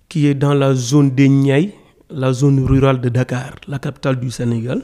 qui 0.10 0.28
est 0.28 0.34
dans 0.34 0.54
la 0.56 0.74
zone 0.74 1.14
de 1.14 1.24
Niaï, 1.26 1.74
la 2.10 2.34
zone 2.34 2.66
rurale 2.66 3.00
de 3.00 3.10
Dakar, 3.10 3.54
la 3.68 3.78
capitale 3.80 4.20
du 4.20 4.32
Sénégal. 4.32 4.84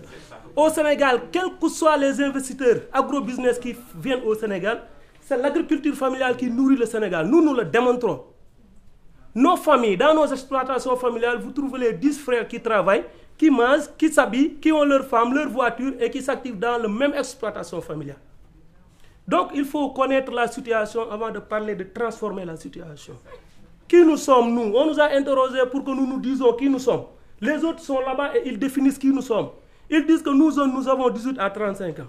Au 0.56 0.70
Sénégal, 0.70 1.22
quels 1.32 1.58
que 1.62 1.70
soient 1.70 1.98
les 1.98 2.22
investisseurs 2.22 2.82
agro-business 2.94 3.60
qui 3.60 3.76
viennent 4.02 4.24
au 4.26 4.36
Sénégal, 4.36 4.84
c'est 5.22 5.38
l'agriculture 5.38 5.94
familiale 5.96 6.38
qui 6.38 6.50
nourrit 6.50 6.78
le 6.78 6.86
Sénégal. 6.86 7.28
Nous, 7.28 7.44
nous 7.44 7.54
le 7.54 7.66
démontrons. 7.66 8.22
Nos 9.38 9.56
familles, 9.56 9.98
dans 9.98 10.16
nos 10.16 10.26
exploitations 10.26 10.96
familiales, 10.96 11.38
vous 11.40 11.52
trouvez 11.52 11.78
les 11.78 11.94
10 11.94 12.20
frères 12.20 12.48
qui 12.48 12.60
travaillent 12.60 13.04
qui 13.38 13.52
mangent, 13.52 13.90
qui 13.96 14.12
s'habillent, 14.12 14.56
qui 14.56 14.72
ont 14.72 14.84
leur 14.84 15.06
femme, 15.06 15.32
leur 15.32 15.48
voiture 15.48 15.94
et 16.00 16.10
qui 16.10 16.24
s'activent 16.24 16.58
dans 16.58 16.80
la 16.80 16.88
même 16.88 17.14
exploitation 17.14 17.80
familiale. 17.82 18.18
Donc 19.28 19.52
il 19.54 19.64
faut 19.64 19.90
connaître 19.90 20.32
la 20.32 20.48
situation 20.48 21.12
avant 21.12 21.30
de 21.30 21.38
parler 21.38 21.76
de 21.76 21.84
transformer 21.84 22.46
la 22.46 22.56
situation. 22.56 23.14
Qui 23.88 24.04
nous 24.04 24.18
sommes, 24.18 24.56
nous? 24.56 24.74
On 24.76 24.88
nous 24.88 25.00
a 25.00 25.12
interrogés 25.12 25.62
pour 25.72 25.84
que 25.84 25.92
nous 25.92 26.08
nous 26.08 26.20
disions 26.20 26.52
qui 26.54 26.68
nous 26.68 26.80
sommes. 26.80 27.04
Les 27.40 27.64
autres 27.64 27.82
sont 27.82 28.00
là-bas 28.00 28.36
et 28.38 28.48
ils 28.48 28.58
définissent 28.58 28.98
qui 28.98 29.12
nous 29.12 29.22
sommes. 29.22 29.50
Ils 29.88 30.04
disent 30.04 30.24
que 30.24 30.32
nous, 30.32 30.52
nous 30.52 30.90
avons 30.90 31.12
18 31.12 31.38
à 31.38 31.52
35 31.52 32.00
ans. 32.00 32.08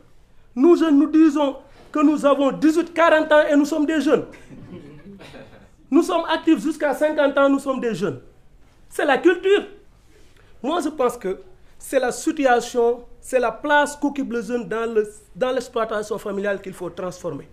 Nous 0.57 0.77
jeunes, 0.77 0.99
nous 0.99 1.11
disons 1.11 1.57
que 1.93 2.01
nous 2.01 2.25
avons 2.25 2.53
18, 2.53 2.95
40 2.95 3.33
ans 3.33 3.43
et 3.51 3.55
nous 3.55 3.67
sommes 3.67 3.85
des 3.85 4.01
jeunes. 4.01 4.25
Nous 5.91 6.03
sommes 6.03 6.25
actifs 6.29 6.63
jusqu'à 6.63 6.95
50 6.95 7.39
ans, 7.39 7.49
nous 7.49 7.59
sommes 7.59 7.81
des 7.81 7.95
jeunes. 7.95 8.21
C'est 8.89 9.05
la 9.05 9.19
culture. 9.19 9.67
Moi, 10.63 10.81
je 10.83 10.89
pense 10.89 11.17
que 11.17 11.41
c'est 11.79 11.99
la 11.99 12.13
situation, 12.13 13.05
c'est 13.21 13.39
la 13.39 13.53
place 13.53 13.97
qu'occupe 13.97 14.33
le 14.33 14.43
jeune 14.43 14.69
dans 14.69 15.53
l'exploitation 15.53 16.19
familiale 16.19 16.61
qu'il 16.61 16.75
faut 16.75 16.91
transformer. 16.91 17.49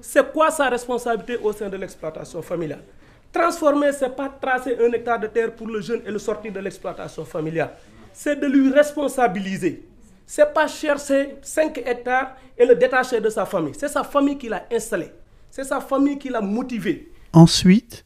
C'est 0.00 0.32
quoi 0.32 0.50
sa 0.50 0.68
responsabilité 0.68 1.36
au 1.42 1.52
sein 1.52 1.68
de 1.68 1.76
l'exploitation 1.76 2.42
familiale? 2.42 2.82
Transformer, 3.32 3.92
ce 3.92 4.04
n'est 4.04 4.10
pas 4.10 4.28
tracer 4.28 4.76
un 4.80 4.90
hectare 4.92 5.20
de 5.20 5.26
terre 5.26 5.54
pour 5.54 5.66
le 5.66 5.80
jeune 5.80 6.00
et 6.06 6.10
le 6.10 6.18
sortir 6.18 6.52
de 6.52 6.60
l'exploitation 6.60 7.24
familiale. 7.24 7.72
C'est 8.12 8.36
de 8.36 8.46
lui 8.46 8.72
responsabiliser. 8.72 9.86
Ce 10.26 10.40
n'est 10.40 10.46
pas 10.46 10.66
chercher 10.66 11.36
5 11.42 11.78
hectares 11.78 12.34
et 12.56 12.64
le 12.64 12.74
détacher 12.74 13.20
de 13.20 13.28
sa 13.28 13.44
famille. 13.44 13.74
C'est 13.76 13.88
sa 13.88 14.02
famille 14.02 14.38
qui 14.38 14.48
l'a 14.48 14.64
installé. 14.72 15.10
C'est 15.50 15.64
sa 15.64 15.80
famille 15.80 16.18
qui 16.18 16.30
l'a 16.30 16.40
motivé. 16.40 17.12
Ensuite, 17.32 18.04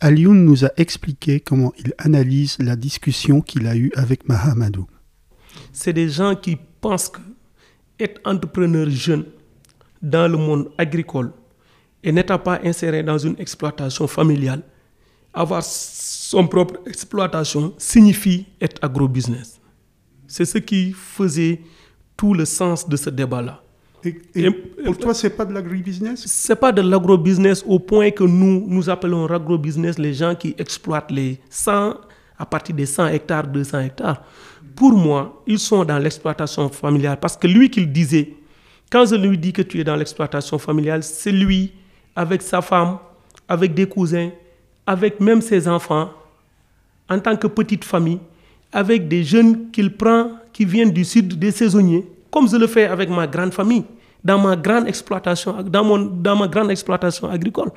Alioun 0.00 0.44
nous 0.44 0.64
a 0.64 0.70
expliqué 0.76 1.40
comment 1.40 1.72
il 1.78 1.92
analyse 1.98 2.56
la 2.58 2.76
discussion 2.76 3.40
qu'il 3.40 3.66
a 3.66 3.76
eue 3.76 3.92
avec 3.96 4.28
Mahamadou. 4.28 4.86
C'est 5.72 5.92
des 5.92 6.08
gens 6.08 6.34
qui 6.34 6.56
pensent 6.80 7.08
que 7.08 7.20
être 7.98 8.20
entrepreneur 8.24 8.88
jeune 8.88 9.26
dans 10.00 10.26
le 10.26 10.38
monde 10.38 10.70
agricole 10.78 11.32
et 12.02 12.12
n'étant 12.12 12.38
pas 12.38 12.60
inséré 12.64 13.02
dans 13.02 13.18
une 13.18 13.36
exploitation 13.38 14.06
familiale, 14.06 14.62
avoir 15.34 15.62
son 15.62 16.46
propre 16.48 16.80
exploitation 16.86 17.74
signifie 17.76 18.46
être 18.60 18.82
agro-business. 18.82 19.60
C'est 20.26 20.46
ce 20.46 20.58
qui 20.58 20.92
faisait 20.92 21.60
tout 22.16 22.34
le 22.34 22.44
sens 22.44 22.88
de 22.88 22.96
ce 22.96 23.10
débat-là. 23.10 23.62
Et, 24.04 24.50
pour 24.84 24.96
toi, 24.96 25.12
c'est 25.12 25.30
pas 25.30 25.44
de 25.44 25.52
l'agro-business 25.52 26.24
C'est 26.26 26.56
pas 26.56 26.72
de 26.72 26.80
l'agro-business 26.80 27.62
au 27.66 27.78
point 27.78 28.10
que 28.10 28.24
nous, 28.24 28.64
nous 28.66 28.88
appelons 28.88 29.26
agro-business 29.26 29.98
les 29.98 30.14
gens 30.14 30.34
qui 30.34 30.54
exploitent 30.58 31.10
les 31.10 31.38
100, 31.50 31.94
à 32.38 32.46
partir 32.46 32.74
des 32.74 32.86
100 32.86 33.08
hectares, 33.08 33.46
200 33.46 33.80
hectares. 33.80 34.22
Pour 34.74 34.92
moi, 34.92 35.42
ils 35.46 35.58
sont 35.58 35.84
dans 35.84 35.98
l'exploitation 35.98 36.68
familiale. 36.70 37.18
Parce 37.20 37.36
que 37.36 37.46
lui 37.46 37.68
qu'il 37.68 37.90
disait, 37.92 38.34
quand 38.90 39.04
je 39.04 39.16
lui 39.16 39.36
dis 39.36 39.52
que 39.52 39.62
tu 39.62 39.80
es 39.80 39.84
dans 39.84 39.96
l'exploitation 39.96 40.58
familiale, 40.58 41.02
c'est 41.02 41.32
lui, 41.32 41.72
avec 42.16 42.42
sa 42.42 42.62
femme, 42.62 42.98
avec 43.48 43.74
des 43.74 43.86
cousins, 43.86 44.30
avec 44.86 45.20
même 45.20 45.42
ses 45.42 45.68
enfants, 45.68 46.10
en 47.08 47.18
tant 47.18 47.36
que 47.36 47.46
petite 47.46 47.84
famille, 47.84 48.20
avec 48.72 49.08
des 49.08 49.24
jeunes 49.24 49.70
qu'il 49.70 49.96
prend 49.96 50.30
qui 50.52 50.64
viennent 50.64 50.92
du 50.92 51.04
sud, 51.04 51.38
des 51.38 51.50
saisonniers, 51.50 52.06
comme 52.30 52.48
je 52.48 52.56
le 52.56 52.66
fais 52.66 52.84
avec 52.84 53.08
ma 53.10 53.26
grande 53.26 53.52
famille, 53.52 53.84
dans 54.24 54.38
ma 54.38 54.56
grande 54.56 54.86
exploitation, 54.88 55.62
dans, 55.62 55.84
mon, 55.84 55.98
dans 55.98 56.36
ma 56.36 56.48
grande 56.48 56.70
exploitation 56.70 57.28
agricole. 57.28 57.70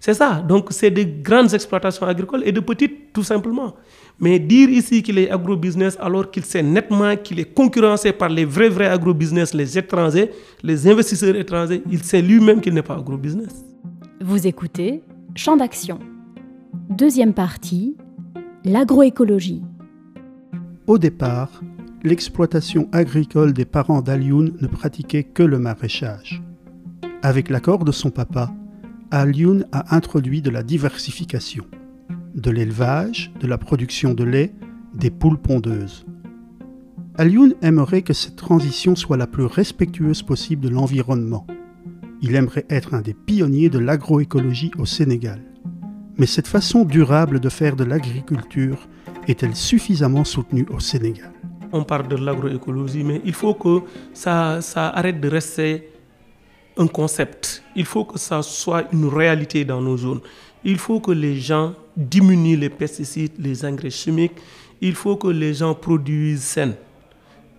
C'est 0.00 0.14
ça. 0.14 0.42
Donc, 0.46 0.66
c'est 0.70 0.90
de 0.90 1.04
grandes 1.22 1.54
exploitations 1.54 2.04
agricoles 2.06 2.42
et 2.44 2.50
de 2.50 2.58
petites, 2.58 3.12
tout 3.12 3.22
simplement. 3.22 3.74
Mais 4.18 4.38
dire 4.40 4.68
ici 4.68 5.00
qu'il 5.02 5.16
est 5.18 5.30
agro-business 5.30 5.96
alors 6.00 6.28
qu'il 6.30 6.44
sait 6.44 6.62
nettement 6.62 7.14
qu'il 7.16 7.38
est 7.38 7.54
concurrencé 7.54 8.12
par 8.12 8.28
les 8.28 8.44
vrais, 8.44 8.68
vrais 8.68 8.88
agro-business, 8.88 9.54
les 9.54 9.78
étrangers, 9.78 10.30
les 10.62 10.88
investisseurs 10.88 11.36
étrangers, 11.36 11.82
il 11.90 12.02
sait 12.02 12.20
lui-même 12.20 12.60
qu'il 12.60 12.74
n'est 12.74 12.82
pas 12.82 12.96
agro-business. 12.96 13.64
Vous 14.20 14.44
écoutez 14.46 15.02
Champ 15.34 15.56
d'action. 15.56 15.98
Deuxième 16.90 17.32
partie, 17.32 17.96
l'agroécologie. 18.64 19.62
Au 20.86 20.98
départ, 20.98 21.48
l'exploitation 22.04 22.88
agricole 22.92 23.52
des 23.52 23.64
parents 23.64 24.02
d'Alioun 24.02 24.56
ne 24.60 24.66
pratiquait 24.66 25.22
que 25.22 25.42
le 25.42 25.58
maraîchage. 25.58 26.42
Avec 27.22 27.48
l'accord 27.48 27.84
de 27.84 27.92
son 27.92 28.10
papa, 28.10 28.52
Alioun 29.12 29.66
a 29.70 29.94
introduit 29.94 30.42
de 30.42 30.50
la 30.50 30.62
diversification, 30.62 31.64
de 32.34 32.50
l'élevage, 32.50 33.32
de 33.40 33.46
la 33.46 33.58
production 33.58 34.14
de 34.14 34.24
lait, 34.24 34.52
des 34.94 35.10
poules 35.10 35.38
pondeuses. 35.38 36.04
Alioun 37.16 37.54
aimerait 37.62 38.02
que 38.02 38.14
cette 38.14 38.36
transition 38.36 38.96
soit 38.96 39.16
la 39.16 39.26
plus 39.26 39.44
respectueuse 39.44 40.22
possible 40.22 40.64
de 40.64 40.70
l'environnement. 40.70 41.46
Il 42.20 42.34
aimerait 42.34 42.66
être 42.70 42.94
un 42.94 43.02
des 43.02 43.14
pionniers 43.14 43.68
de 43.68 43.78
l'agroécologie 43.78 44.72
au 44.78 44.86
Sénégal. 44.86 45.40
Mais 46.16 46.26
cette 46.26 46.48
façon 46.48 46.84
durable 46.84 47.38
de 47.38 47.48
faire 47.48 47.76
de 47.76 47.84
l'agriculture 47.84 48.88
est-elle 49.28 49.54
suffisamment 49.54 50.24
soutenue 50.24 50.66
au 50.70 50.80
Sénégal? 50.80 51.32
On 51.72 51.84
parle 51.84 52.08
de 52.08 52.16
l'agroécologie, 52.16 53.02
mais 53.02 53.20
il 53.24 53.32
faut 53.32 53.54
que 53.54 53.80
ça, 54.12 54.60
ça 54.60 54.88
arrête 54.88 55.20
de 55.20 55.28
rester 55.28 55.88
un 56.76 56.86
concept. 56.86 57.62
Il 57.74 57.84
faut 57.84 58.04
que 58.04 58.18
ça 58.18 58.42
soit 58.42 58.84
une 58.92 59.06
réalité 59.06 59.64
dans 59.64 59.80
nos 59.80 59.96
zones. 59.96 60.20
Il 60.64 60.78
faut 60.78 61.00
que 61.00 61.10
les 61.12 61.36
gens 61.36 61.74
diminuent 61.96 62.56
les 62.56 62.68
pesticides, 62.70 63.32
les 63.38 63.64
engrais 63.64 63.90
chimiques. 63.90 64.36
Il 64.80 64.94
faut 64.94 65.16
que 65.16 65.28
les 65.28 65.54
gens 65.54 65.74
produisent 65.74 66.42
sain. 66.42 66.72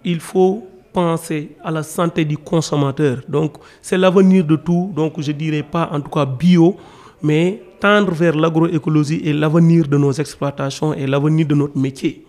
Il 0.04 0.20
faut 0.20 0.68
penser 0.92 1.56
à 1.64 1.72
la 1.72 1.84
santé 1.84 2.24
du 2.24 2.38
consommateur. 2.38 3.22
Donc, 3.28 3.58
c'est 3.82 3.98
l'avenir 3.98 4.44
de 4.44 4.56
tout. 4.56 4.92
Donc, 4.96 5.20
je 5.20 5.32
dirais 5.32 5.64
pas 5.64 5.90
en 5.92 6.00
tout 6.00 6.10
cas 6.10 6.26
bio, 6.26 6.78
mais 7.22 7.62
tendre 7.80 8.12
vers 8.14 8.36
l'agroécologie 8.36 9.22
est 9.26 9.34
l'avenir 9.34 9.88
de 9.88 9.98
nos 9.98 10.12
exploitations 10.12 10.94
et 10.94 11.08
l'avenir 11.08 11.48
de 11.48 11.56
notre 11.56 11.78
métier 11.78 12.26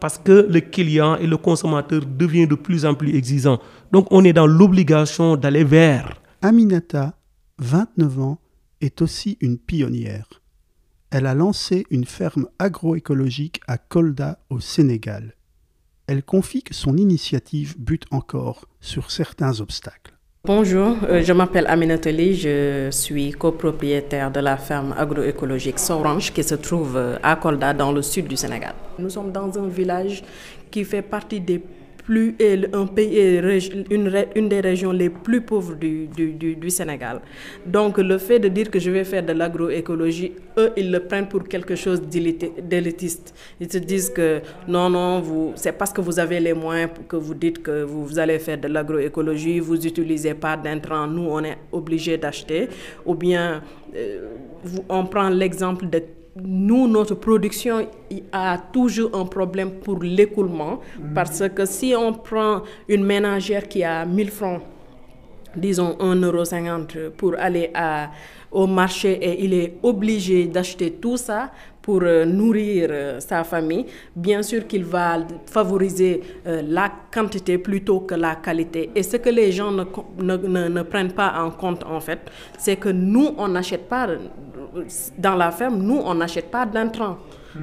parce 0.00 0.18
que 0.18 0.46
le 0.48 0.60
client 0.60 1.16
et 1.16 1.26
le 1.26 1.36
consommateur 1.36 2.04
deviennent 2.04 2.48
de 2.48 2.54
plus 2.54 2.84
en 2.84 2.94
plus 2.94 3.14
exigeants. 3.14 3.60
Donc 3.92 4.06
on 4.10 4.24
est 4.24 4.32
dans 4.32 4.46
l'obligation 4.46 5.36
d'aller 5.36 5.64
vers. 5.64 6.20
Aminata, 6.42 7.18
29 7.58 8.20
ans, 8.20 8.38
est 8.80 9.02
aussi 9.02 9.38
une 9.40 9.58
pionnière. 9.58 10.28
Elle 11.10 11.26
a 11.26 11.34
lancé 11.34 11.86
une 11.90 12.04
ferme 12.04 12.48
agroécologique 12.58 13.60
à 13.66 13.78
Kolda 13.78 14.38
au 14.50 14.60
Sénégal. 14.60 15.34
Elle 16.06 16.22
confie 16.22 16.62
que 16.62 16.74
son 16.74 16.96
initiative 16.96 17.76
bute 17.78 18.06
encore 18.10 18.66
sur 18.80 19.10
certains 19.10 19.60
obstacles. 19.60 20.17
Bonjour, 20.48 20.96
euh, 21.10 21.22
je 21.22 21.34
m'appelle 21.34 21.66
Aminata 21.68 22.10
Lee, 22.10 22.34
je 22.34 22.88
suis 22.90 23.32
copropriétaire 23.32 24.30
de 24.30 24.40
la 24.40 24.56
ferme 24.56 24.94
agroécologique 24.96 25.78
Sorange 25.78 26.32
qui 26.32 26.42
se 26.42 26.54
trouve 26.54 26.96
euh, 26.96 27.18
à 27.22 27.36
Kolda 27.36 27.74
dans 27.74 27.92
le 27.92 28.00
sud 28.00 28.28
du 28.28 28.36
Sénégal. 28.38 28.72
Nous 28.98 29.10
sommes 29.10 29.30
dans 29.30 29.58
un 29.58 29.68
village 29.68 30.24
qui 30.70 30.86
fait 30.86 31.02
partie 31.02 31.38
des 31.38 31.60
plus, 32.08 32.34
un 32.72 32.86
pays, 32.86 33.38
une, 33.90 34.10
une 34.34 34.48
des 34.48 34.60
régions 34.60 34.92
les 34.92 35.10
plus 35.10 35.42
pauvres 35.42 35.74
du, 35.74 36.06
du, 36.06 36.54
du, 36.54 36.70
Sénégal. 36.70 37.20
Donc 37.66 37.98
le 37.98 38.16
fait 38.16 38.38
de 38.38 38.48
dire 38.48 38.70
que 38.70 38.78
je 38.78 38.90
vais 38.90 39.04
faire 39.04 39.22
de 39.22 39.34
l'agroécologie, 39.34 40.32
eux, 40.56 40.70
ils 40.78 40.90
le 40.90 41.00
prennent 41.00 41.28
pour 41.28 41.44
quelque 41.44 41.74
chose 41.74 42.00
d'élitiste. 42.00 43.34
Ils 43.60 43.70
se 43.70 43.76
disent 43.76 44.08
que 44.08 44.40
non, 44.66 44.88
non, 44.88 45.20
vous, 45.20 45.52
c'est 45.54 45.72
parce 45.72 45.92
que 45.92 46.00
vous 46.00 46.18
avez 46.18 46.40
les 46.40 46.54
moyens 46.54 46.90
que 47.06 47.16
vous 47.16 47.34
dites 47.34 47.62
que 47.62 47.82
vous, 47.82 48.06
vous 48.06 48.18
allez 48.18 48.38
faire 48.38 48.56
de 48.58 48.68
l'agroécologie, 48.68 49.60
vous 49.60 49.76
n'utilisez 49.76 50.32
pas 50.32 50.56
d'intrants, 50.56 51.06
nous, 51.06 51.28
on 51.28 51.44
est 51.44 51.58
obligé 51.72 52.16
d'acheter. 52.16 52.70
Ou 53.04 53.14
bien, 53.14 53.62
euh, 53.94 54.30
on 54.88 55.04
prend 55.04 55.28
l'exemple 55.28 55.90
de 55.90 56.02
nous, 56.44 56.86
notre 56.88 57.14
production 57.14 57.86
a 58.32 58.58
toujours 58.72 59.10
un 59.14 59.24
problème 59.24 59.72
pour 59.80 60.02
l'écoulement 60.02 60.80
parce 61.14 61.42
que 61.54 61.64
si 61.66 61.94
on 61.96 62.12
prend 62.12 62.62
une 62.88 63.04
ménagère 63.04 63.68
qui 63.68 63.82
a 63.84 64.04
1000 64.04 64.30
francs, 64.30 64.62
disons 65.56 65.96
1,50€ 66.00 67.10
pour 67.10 67.34
aller 67.38 67.70
au 68.50 68.66
marché 68.66 69.12
et 69.12 69.44
il 69.44 69.54
est 69.54 69.74
obligé 69.82 70.46
d'acheter 70.46 70.92
tout 70.92 71.16
ça 71.16 71.50
pour 71.88 72.02
euh, 72.02 72.26
nourrir 72.26 72.88
euh, 72.90 73.18
sa 73.18 73.44
famille, 73.44 73.86
bien 74.14 74.42
sûr 74.42 74.66
qu'il 74.66 74.84
va 74.84 75.20
favoriser 75.46 76.20
euh, 76.46 76.60
la 76.68 76.92
quantité 77.10 77.56
plutôt 77.56 78.00
que 78.00 78.14
la 78.14 78.34
qualité. 78.36 78.90
Et 78.94 79.02
ce 79.02 79.16
que 79.16 79.30
les 79.30 79.52
gens 79.52 79.70
ne, 79.72 79.84
ne, 80.20 80.68
ne 80.68 80.82
prennent 80.82 81.12
pas 81.12 81.32
en 81.42 81.50
compte, 81.50 81.82
en 81.84 82.00
fait, 82.00 82.18
c'est 82.58 82.76
que 82.76 82.90
nous, 82.90 83.30
on 83.38 83.48
n'achète 83.48 83.88
pas 83.88 84.06
dans 85.16 85.34
la 85.34 85.50
ferme, 85.50 85.78
nous, 85.78 86.02
on 86.04 86.14
n'achète 86.14 86.50
pas 86.50 86.66
d'intrants. 86.66 87.16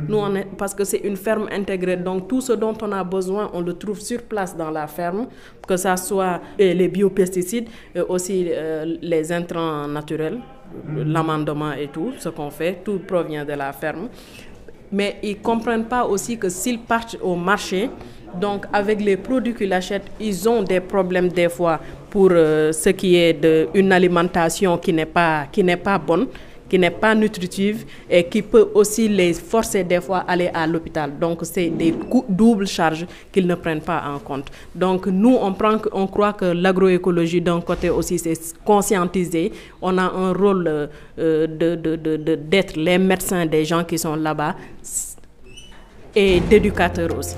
Nous, 0.07 0.17
on 0.17 0.35
est, 0.35 0.47
parce 0.57 0.73
que 0.73 0.83
c'est 0.83 0.97
une 0.99 1.15
ferme 1.17 1.47
intégrée. 1.51 1.97
Donc, 1.97 2.27
tout 2.27 2.41
ce 2.41 2.53
dont 2.53 2.73
on 2.81 2.91
a 2.91 3.03
besoin, 3.03 3.49
on 3.53 3.61
le 3.61 3.73
trouve 3.73 3.99
sur 3.99 4.21
place 4.23 4.55
dans 4.55 4.71
la 4.71 4.87
ferme, 4.87 5.27
que 5.67 5.77
ce 5.77 5.95
soit 5.97 6.41
les 6.57 6.87
biopesticides, 6.87 7.67
aussi 8.09 8.47
euh, 8.49 8.97
les 9.01 9.31
intrants 9.31 9.87
naturels, 9.87 10.39
l'amendement 10.95 11.73
et 11.73 11.87
tout, 11.87 12.13
ce 12.19 12.29
qu'on 12.29 12.49
fait, 12.49 12.81
tout 12.83 12.99
provient 13.07 13.45
de 13.45 13.53
la 13.53 13.71
ferme. 13.73 14.09
mais 14.91 15.17
ils 15.23 15.31
ne 15.37 15.41
comprennent 15.41 15.85
pas 15.85 16.05
aussi 16.05 16.37
que 16.37 16.49
s'ils 16.49 16.79
partent 16.79 17.17
au 17.21 17.35
marché, 17.35 17.89
donc 18.39 18.65
avec 18.71 19.01
les 19.01 19.17
produits 19.17 19.53
qu'ils 19.53 19.73
achètent, 19.73 20.09
ils 20.19 20.47
ont 20.47 20.61
des 20.63 20.79
problèmes 20.79 21.29
des 21.29 21.49
fois 21.49 21.79
pour 22.09 22.29
euh, 22.31 22.71
ce 22.71 22.89
qui 22.89 23.15
est 23.15 23.33
d'une 23.73 23.91
alimentation 23.91 24.77
qui 24.77 24.93
n'est 24.93 25.05
pas, 25.05 25.45
qui 25.51 25.63
n'est 25.63 25.77
pas 25.77 25.97
bonne 25.97 26.27
qui 26.69 26.79
n'est 26.79 26.89
pas 26.91 27.13
nutritive 27.15 27.85
et 28.09 28.23
qui 28.25 28.41
peut 28.41 28.69
aussi 28.73 29.07
les 29.07 29.33
forcer 29.33 29.83
des 29.83 30.01
fois 30.01 30.19
à 30.19 30.31
aller 30.31 30.49
à 30.53 30.65
l'hôpital. 30.67 31.11
Donc 31.19 31.39
c'est 31.43 31.69
des 31.69 31.93
doubles 32.27 32.67
charges 32.67 33.05
qu'ils 33.31 33.47
ne 33.47 33.55
prennent 33.55 33.81
pas 33.81 34.03
en 34.07 34.19
compte. 34.19 34.47
Donc 34.73 35.07
nous, 35.07 35.35
on, 35.39 35.53
prend, 35.53 35.77
on 35.91 36.07
croit 36.07 36.33
que 36.33 36.45
l'agroécologie 36.45 37.41
d'un 37.41 37.61
côté 37.61 37.89
aussi 37.89 38.17
c'est 38.19 38.37
conscientiser. 38.63 39.51
On 39.81 39.97
a 39.97 40.03
un 40.03 40.33
rôle 40.33 40.89
euh, 41.19 41.47
d'être 41.47 42.75
les 42.77 42.97
médecins 42.97 43.45
des 43.45 43.65
gens 43.65 43.83
qui 43.83 43.97
sont 43.97 44.15
là-bas 44.15 44.55
et 46.15 46.39
d'éducateurs 46.39 47.17
aussi. 47.17 47.35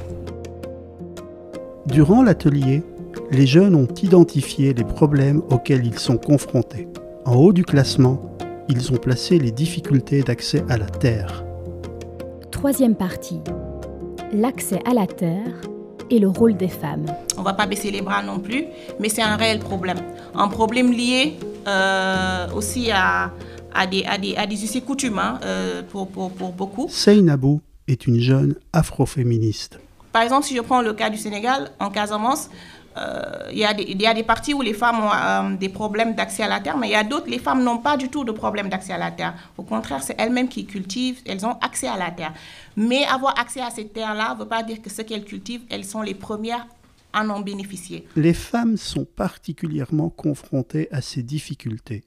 Durant 1.87 2.21
l'atelier, 2.21 2.83
les 3.31 3.45
jeunes 3.47 3.75
ont 3.75 3.87
identifié 4.03 4.73
les 4.73 4.83
problèmes 4.83 5.41
auxquels 5.49 5.85
ils 5.85 5.97
sont 5.99 6.17
confrontés. 6.17 6.87
En 7.25 7.35
haut 7.35 7.53
du 7.53 7.63
classement, 7.63 8.37
ils 8.69 8.91
ont 8.91 8.97
placé 8.97 9.39
les 9.39 9.51
difficultés 9.51 10.21
d'accès 10.21 10.63
à 10.69 10.77
la 10.77 10.87
terre. 10.87 11.43
Troisième 12.51 12.95
partie. 12.95 13.39
L'accès 14.33 14.79
à 14.85 14.93
la 14.93 15.07
terre 15.07 15.61
et 16.09 16.19
le 16.19 16.27
rôle 16.27 16.55
des 16.57 16.67
femmes. 16.67 17.05
On 17.37 17.41
ne 17.41 17.45
va 17.45 17.53
pas 17.53 17.65
baisser 17.65 17.91
les 17.91 18.01
bras 18.01 18.23
non 18.23 18.39
plus, 18.39 18.65
mais 18.99 19.09
c'est 19.09 19.21
un 19.21 19.35
réel 19.35 19.59
problème. 19.59 19.97
Un 20.35 20.47
problème 20.47 20.91
lié 20.91 21.35
euh, 21.67 22.47
aussi 22.55 22.91
à, 22.91 23.31
à, 23.73 23.87
des, 23.87 24.03
à, 24.05 24.17
des, 24.17 24.35
à 24.35 24.45
des 24.45 24.63
us 24.63 24.81
coutumes 24.85 25.19
hein, 25.19 25.39
euh, 25.43 25.81
pour, 25.83 26.07
pour, 26.07 26.31
pour, 26.31 26.51
beaucoup. 26.51 26.87
Seynabou 26.89 27.61
est 27.87 28.07
une 28.07 28.19
jeune 28.19 28.55
afroféministe. 28.73 29.79
Par 30.11 30.23
exemple, 30.23 30.45
si 30.45 30.55
je 30.55 30.61
prends 30.61 30.81
le 30.81 30.93
cas 30.93 31.09
du 31.09 31.17
Sénégal, 31.17 31.71
en 31.79 31.89
Casamance, 31.89 32.49
euh, 32.49 32.53
il, 33.51 33.57
y 33.57 34.03
y 34.03 34.07
a 34.07 34.13
des 34.13 34.23
parties 34.23 34.53
où 34.53 34.61
les 34.61 34.73
femmes 34.73 34.99
ont 34.99 35.11
euh, 35.13 35.55
des 35.55 35.69
problèmes 35.69 36.15
d'accès 36.15 36.43
à 36.43 36.47
la 36.47 36.59
terre, 36.59 36.77
mais 36.77 36.87
il 36.87 36.91
y 36.91 36.95
a 36.95 37.03
d'autres, 37.03 37.29
les 37.29 37.39
femmes 37.39 37.63
n'ont 37.63 37.79
pas 37.79 37.97
du 37.97 38.09
tout 38.09 38.23
de 38.23 38.31
problème 38.31 38.69
d'accès 38.69 38.93
à 38.93 38.97
la 38.97 39.11
terre. 39.11 39.33
Au 39.57 39.63
contraire, 39.63 40.03
c'est 40.03 40.15
elles-mêmes 40.17 40.49
qui 40.49 40.65
cultivent, 40.65 41.21
elles 41.25 41.45
ont 41.45 41.57
accès 41.61 41.87
à 41.87 41.97
la 41.97 42.11
terre. 42.11 42.33
Mais 42.75 43.03
avoir 43.05 43.39
accès 43.39 43.61
à 43.61 43.69
cette 43.69 43.93
terre-là 43.93 44.33
ne 44.33 44.39
veut 44.39 44.47
pas 44.47 44.63
dire 44.63 44.81
que 44.81 44.89
ce 44.89 45.01
qu'elles 45.01 45.25
cultivent, 45.25 45.63
elles 45.69 45.85
sont 45.85 46.01
les 46.01 46.15
premières 46.15 46.67
à 47.13 47.25
en 47.25 47.41
bénéficier. 47.41 48.05
Les 48.15 48.33
femmes 48.33 48.77
sont 48.77 49.05
particulièrement 49.05 50.09
confrontées 50.09 50.87
à 50.91 51.01
ces 51.01 51.23
difficultés. 51.23 52.03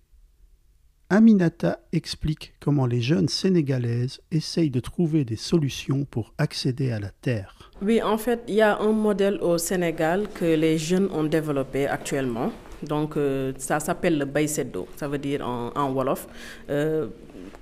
Aminata 1.12 1.80
explique 1.92 2.52
comment 2.60 2.86
les 2.86 3.00
jeunes 3.00 3.28
sénégalaises 3.28 4.20
essayent 4.30 4.70
de 4.70 4.78
trouver 4.78 5.24
des 5.24 5.36
solutions 5.36 6.04
pour 6.04 6.32
accéder 6.38 6.92
à 6.92 7.00
la 7.00 7.10
terre. 7.10 7.69
Oui, 7.82 8.02
en 8.02 8.18
fait, 8.18 8.40
il 8.48 8.54
y 8.54 8.60
a 8.62 8.78
un 8.78 8.92
modèle 8.92 9.38
au 9.40 9.56
Sénégal 9.58 10.26
que 10.34 10.44
les 10.44 10.76
jeunes 10.76 11.08
ont 11.14 11.24
développé 11.24 11.86
actuellement. 11.86 12.52
Donc, 12.82 13.16
euh, 13.16 13.52
ça 13.58 13.80
s'appelle 13.80 14.18
le 14.18 14.24
Baysedo, 14.24 14.86
ça 14.96 15.06
veut 15.08 15.18
dire 15.18 15.46
en, 15.46 15.90
Wolof, 15.92 16.26
euh, 16.70 17.06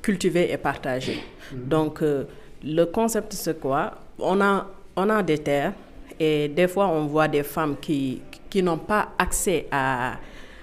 cultiver 0.02 0.52
et 0.52 0.56
partager. 0.56 1.18
Mhm. 1.52 1.68
Donc, 1.68 2.02
euh, 2.02 2.24
le 2.64 2.84
concept, 2.84 3.32
c'est 3.32 3.58
quoi? 3.60 3.92
On 4.18 4.40
a, 4.40 4.66
on 4.96 5.08
a 5.10 5.22
des 5.22 5.38
terres 5.38 5.72
et 6.18 6.48
des 6.48 6.68
fois, 6.68 6.88
on 6.88 7.06
voit 7.06 7.28
des 7.28 7.42
femmes 7.42 7.76
qui, 7.80 8.20
qui 8.50 8.62
n'ont 8.62 8.78
pas 8.78 9.10
accès 9.18 9.66
à 9.70 10.18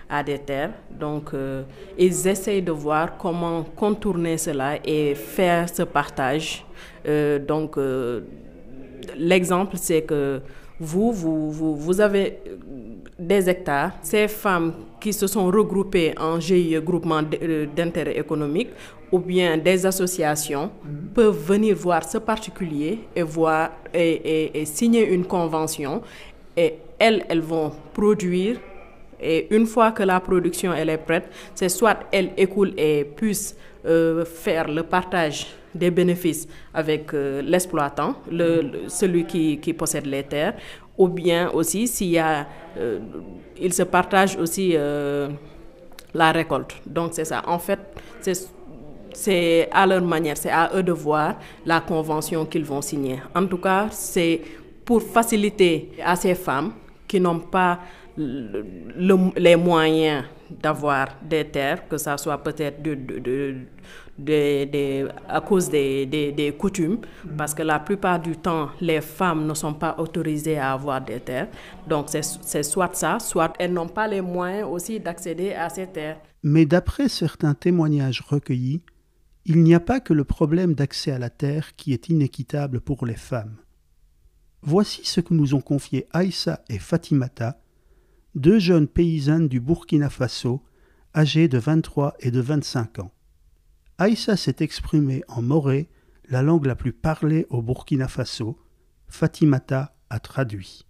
à 0.09 0.23
des 0.23 0.39
terres. 0.39 0.71
Donc, 0.91 1.33
euh, 1.33 1.63
ils 1.97 2.27
essayent 2.27 2.61
de 2.61 2.71
voir 2.71 3.17
comment 3.17 3.63
contourner 3.63 4.37
cela 4.37 4.77
et 4.83 5.15
faire 5.15 5.67
ce 5.69 5.83
partage. 5.83 6.65
Euh, 7.07 7.39
donc, 7.39 7.77
euh, 7.77 8.21
l'exemple, 9.17 9.77
c'est 9.77 10.01
que 10.03 10.41
vous, 10.79 11.11
vous, 11.11 11.51
vous, 11.51 11.75
vous, 11.75 12.01
avez 12.01 12.39
des 13.17 13.49
hectares. 13.49 13.91
Ces 14.01 14.27
femmes 14.27 14.73
qui 14.99 15.13
se 15.13 15.27
sont 15.27 15.45
regroupées 15.47 16.13
en 16.19 16.39
GIE, 16.39 16.77
groupement 16.83 17.21
d'intérêt 17.75 18.17
économique, 18.17 18.69
ou 19.11 19.19
bien 19.19 19.57
des 19.57 19.85
associations, 19.85 20.65
mm-hmm. 20.69 21.13
peuvent 21.13 21.39
venir 21.39 21.75
voir 21.75 22.03
ce 22.03 22.17
particulier 22.17 22.99
et, 23.15 23.23
voir, 23.23 23.71
et, 23.93 24.59
et 24.59 24.65
signer 24.65 25.07
une 25.07 25.25
convention. 25.25 26.01
Et 26.57 26.75
elles, 26.99 27.25
elles 27.29 27.41
vont 27.41 27.71
produire 27.93 28.57
et 29.19 29.47
une 29.55 29.65
fois 29.65 29.91
que 29.91 30.03
la 30.03 30.19
production 30.19 30.73
elle 30.73 30.89
est 30.89 30.97
prête, 30.97 31.29
c'est 31.53 31.69
soit 31.69 31.99
elle 32.11 32.31
écoule 32.37 32.73
et 32.77 33.03
puisse 33.05 33.55
euh, 33.85 34.25
faire 34.25 34.67
le 34.67 34.83
partage 34.83 35.47
des 35.75 35.91
bénéfices 35.91 36.47
avec 36.73 37.13
euh, 37.13 37.41
l'exploitant, 37.41 38.15
le, 38.31 38.87
celui 38.87 39.25
qui, 39.25 39.73
possède 39.73 40.05
les 40.05 40.23
terres, 40.23 40.55
ou 40.97 41.07
bien 41.07 41.49
aussi 41.51 41.87
s'il 41.87 42.09
y 42.11 42.17
a, 42.17 42.47
euh, 42.77 42.99
se 43.69 43.83
partage 43.83 44.37
aussi 44.37 44.75
la 46.13 46.31
récolte. 46.31 46.75
Donc 46.85 47.11
c'est 47.13 47.25
ça. 47.25 47.43
En 47.45 47.59
fait, 47.59 47.79
c'est 49.13 49.69
à 49.71 49.85
leur 49.85 50.01
manière, 50.01 50.37
c'est 50.37 50.49
à 50.49 50.71
eux 50.75 50.83
de 50.83 50.91
voir 50.91 51.35
la 51.65 51.81
convention 51.81 52.45
qu'ils 52.45 52.65
vont 52.65 52.81
signer. 52.81 53.19
En 53.35 53.45
tout 53.45 53.57
cas, 53.57 53.87
c'est 53.91 54.41
pour 54.85 55.01
faciliter 55.01 55.91
à 56.03 56.15
ces 56.15 56.35
femmes 56.35 56.73
qui 57.07 57.19
n'ont 57.19 57.39
pas 57.39 57.79
les 58.17 59.55
moyens 59.55 60.25
d'avoir 60.49 61.07
des 61.23 61.45
terres, 61.45 61.87
que 61.87 61.97
ça 61.97 62.17
soit 62.17 62.41
peut-être 62.43 62.81
de, 62.81 62.95
de, 64.17 65.09
à 65.27 65.41
cause 65.41 65.69
des, 65.69 66.05
des, 66.05 66.55
coutumes, 66.57 66.99
parce 67.37 67.53
que 67.53 67.63
la 67.63 67.79
plupart 67.79 68.19
du 68.19 68.37
temps, 68.37 68.69
les 68.81 69.01
femmes 69.01 69.45
ne 69.45 69.53
sont 69.53 69.73
pas 69.73 69.95
autorisées 69.97 70.57
à 70.57 70.73
avoir 70.73 71.01
des 71.01 71.19
terres. 71.19 71.47
Donc 71.87 72.07
c'est 72.09 72.63
soit 72.63 72.95
ça, 72.95 73.19
soit 73.19 73.53
elles 73.59 73.73
n'ont 73.73 73.87
pas 73.87 74.07
les 74.07 74.21
moyens 74.21 74.67
aussi 74.69 74.99
d'accéder 74.99 75.53
à 75.53 75.69
ces 75.69 75.87
terres. 75.87 76.17
Mais 76.43 76.65
d'après 76.65 77.09
certains 77.09 77.53
témoignages 77.53 78.21
recueillis, 78.21 78.81
il 79.45 79.63
n'y 79.63 79.75
a 79.75 79.79
pas 79.79 79.99
que 79.99 80.13
le 80.13 80.23
problème 80.23 80.73
d'accès 80.73 81.11
à 81.11 81.19
la 81.19 81.29
terre 81.29 81.75
qui 81.75 81.93
est 81.93 82.09
inéquitable 82.09 82.81
pour 82.81 83.05
les 83.05 83.15
femmes. 83.15 83.57
Voici 84.63 85.05
ce 85.05 85.21
que 85.21 85.35
nous 85.35 85.53
ont 85.53 85.61
confié 85.61 86.07
Aïssa 86.11 86.63
et 86.69 86.79
Fatimata, 86.79 87.59
deux 88.35 88.59
jeunes 88.59 88.87
paysannes 88.87 89.47
du 89.47 89.59
Burkina 89.59 90.09
Faso, 90.09 90.61
âgées 91.15 91.47
de 91.47 91.57
23 91.57 92.15
et 92.19 92.31
de 92.31 92.41
25 92.41 92.99
ans. 92.99 93.11
Aïssa 93.97 94.35
s'est 94.35 94.57
exprimée 94.59 95.23
en 95.29 95.41
moré, 95.41 95.87
la 96.29 96.41
langue 96.41 96.65
la 96.65 96.75
plus 96.75 96.91
parlée 96.91 97.47
au 97.49 97.61
Burkina 97.61 98.09
Faso. 98.09 98.59
Fatimata 99.07 99.95
a 100.09 100.19
traduit. 100.19 100.85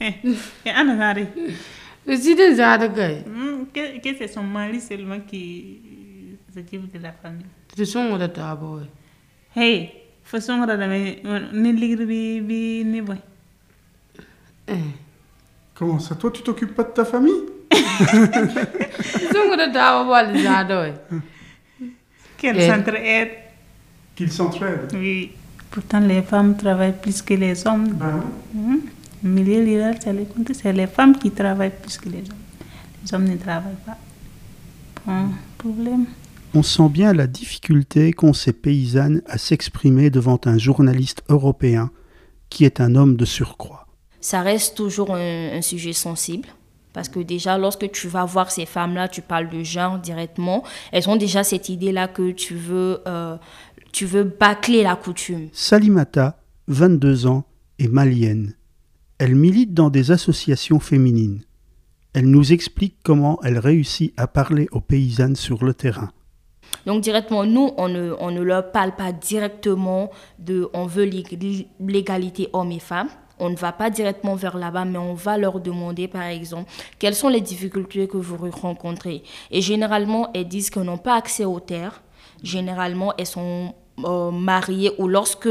C'est 2.16 2.34
hmm, 2.34 3.66
Que, 3.74 3.98
que 4.00 4.16
c'est 4.16 4.28
son 4.28 4.42
mari 4.42 4.80
seulement 4.80 5.20
qui 5.20 5.80
s'occupe 6.54 6.90
de 6.90 7.02
la 7.02 7.12
famille. 7.12 7.44
C'est 7.76 7.84
son 7.84 8.16
de 8.16 8.26
d'abord. 8.26 8.80
Hey, 9.54 9.90
façon 10.24 10.64
de 10.64 10.72
mais 10.74 11.20
ni 11.52 11.72
ligre 11.74 12.06
bi 12.06 12.40
bi 12.40 12.82
ni 12.86 13.02
boy. 13.02 13.18
Eh. 14.68 14.74
Comment 15.74 15.98
ça 15.98 16.14
Toi, 16.14 16.30
tu 16.32 16.42
t'occupes 16.42 16.74
pas 16.74 16.84
de 16.84 16.90
ta 16.92 17.04
famille? 17.04 17.42
Son 17.70 17.96
de 19.54 19.72
d'abord 19.72 20.32
les 20.32 20.46
ados. 20.46 20.94
Qu'elles 22.38 22.62
s'entraident. 22.62 23.38
Qu'ils 24.16 24.32
s'entraident 24.32 24.88
Oui. 24.94 25.32
Pourtant, 25.70 26.00
les 26.00 26.22
femmes 26.22 26.56
travaillent 26.56 26.98
plus 26.98 27.20
que 27.20 27.34
les 27.34 27.66
hommes. 27.66 27.88
Ben 27.88 28.22
oui. 28.54 28.80
C'est 29.22 30.72
les 30.72 30.86
femmes 30.86 31.16
qui 31.18 31.30
travaillent 31.30 31.72
plus 31.82 31.98
que 31.98 32.08
les 32.08 32.18
hommes. 32.18 32.36
Les 33.04 33.14
hommes 33.14 33.24
ne 33.24 33.36
travaillent 33.36 33.84
pas. 33.84 33.98
Bon, 35.06 35.28
problème. 35.56 36.06
On 36.54 36.62
sent 36.62 36.88
bien 36.88 37.12
la 37.12 37.26
difficulté 37.26 38.12
qu'ont 38.12 38.32
ces 38.32 38.52
paysannes 38.52 39.22
à 39.26 39.38
s'exprimer 39.38 40.10
devant 40.10 40.40
un 40.44 40.58
journaliste 40.58 41.22
européen 41.28 41.90
qui 42.48 42.64
est 42.64 42.80
un 42.80 42.94
homme 42.94 43.16
de 43.16 43.24
surcroît. 43.24 43.86
Ça 44.20 44.42
reste 44.42 44.76
toujours 44.76 45.14
un, 45.14 45.60
sujet 45.62 45.92
sensible. 45.92 46.48
Parce 46.94 47.08
que 47.08 47.20
déjà, 47.20 47.58
lorsque 47.58 47.90
tu 47.92 48.08
vas 48.08 48.24
voir 48.24 48.50
ces 48.50 48.66
femmes-là, 48.66 49.08
tu 49.08 49.20
parles 49.20 49.50
de 49.50 49.62
genre 49.62 49.98
directement. 49.98 50.64
Elles 50.90 51.08
ont 51.08 51.16
déjà 51.16 51.44
cette 51.44 51.68
idée-là 51.68 52.08
que 52.08 52.32
tu 52.32 52.54
veux, 52.54 53.02
euh, 53.06 53.36
tu 53.92 54.06
veux 54.06 54.24
bâcler 54.24 54.82
la 54.82 54.96
coutume. 54.96 55.48
Salimata, 55.52 56.40
22 56.66 57.26
ans, 57.26 57.44
est 57.78 57.88
malienne. 57.88 58.54
Elle 59.18 59.34
milite 59.34 59.74
dans 59.74 59.90
des 59.90 60.12
associations 60.12 60.78
féminines. 60.78 61.42
Elle 62.12 62.30
nous 62.30 62.52
explique 62.52 62.98
comment 63.02 63.40
elle 63.42 63.58
réussit 63.58 64.14
à 64.16 64.28
parler 64.28 64.68
aux 64.70 64.80
paysannes 64.80 65.34
sur 65.34 65.64
le 65.64 65.74
terrain. 65.74 66.12
Donc 66.86 67.02
directement, 67.02 67.44
nous, 67.44 67.72
on 67.78 67.88
ne, 67.88 68.40
leur 68.42 68.70
parle 68.70 68.94
pas 68.94 69.10
directement 69.10 70.10
de 70.38 70.68
on 70.72 70.86
veut 70.86 71.10
l'égalité 71.80 72.48
hommes 72.52 72.70
et 72.70 72.78
femmes. 72.78 73.08
on 73.40 73.50
ne 73.50 73.56
va 73.56 73.72
pas 73.72 73.90
directement 73.90 74.36
vers 74.36 74.56
là-bas, 74.56 74.84
mais 74.84 74.98
on 74.98 75.14
va 75.14 75.36
leur 75.36 75.58
demander, 75.58 76.06
par 76.06 76.22
exemple, 76.22 76.70
quelles 77.00 77.14
sont 77.16 77.28
les 77.28 77.40
difficultés 77.40 78.06
que 78.06 78.18
vous 78.18 78.36
rencontrez. 78.50 79.24
Et 79.50 79.62
généralement, 79.62 80.30
elles 80.32 80.46
disent 80.46 80.70
qu'elles 80.70 80.84
n'ont 80.84 80.98
pas 80.98 81.16
accès 81.16 81.44
aux 81.44 81.60
terres. 81.60 82.02
Généralement, 82.44 83.12
elles 83.18 83.26
sont 83.26 83.74
euh, 84.04 84.30
mariées 84.30 84.92
ou 84.98 85.08
lorsque 85.08 85.48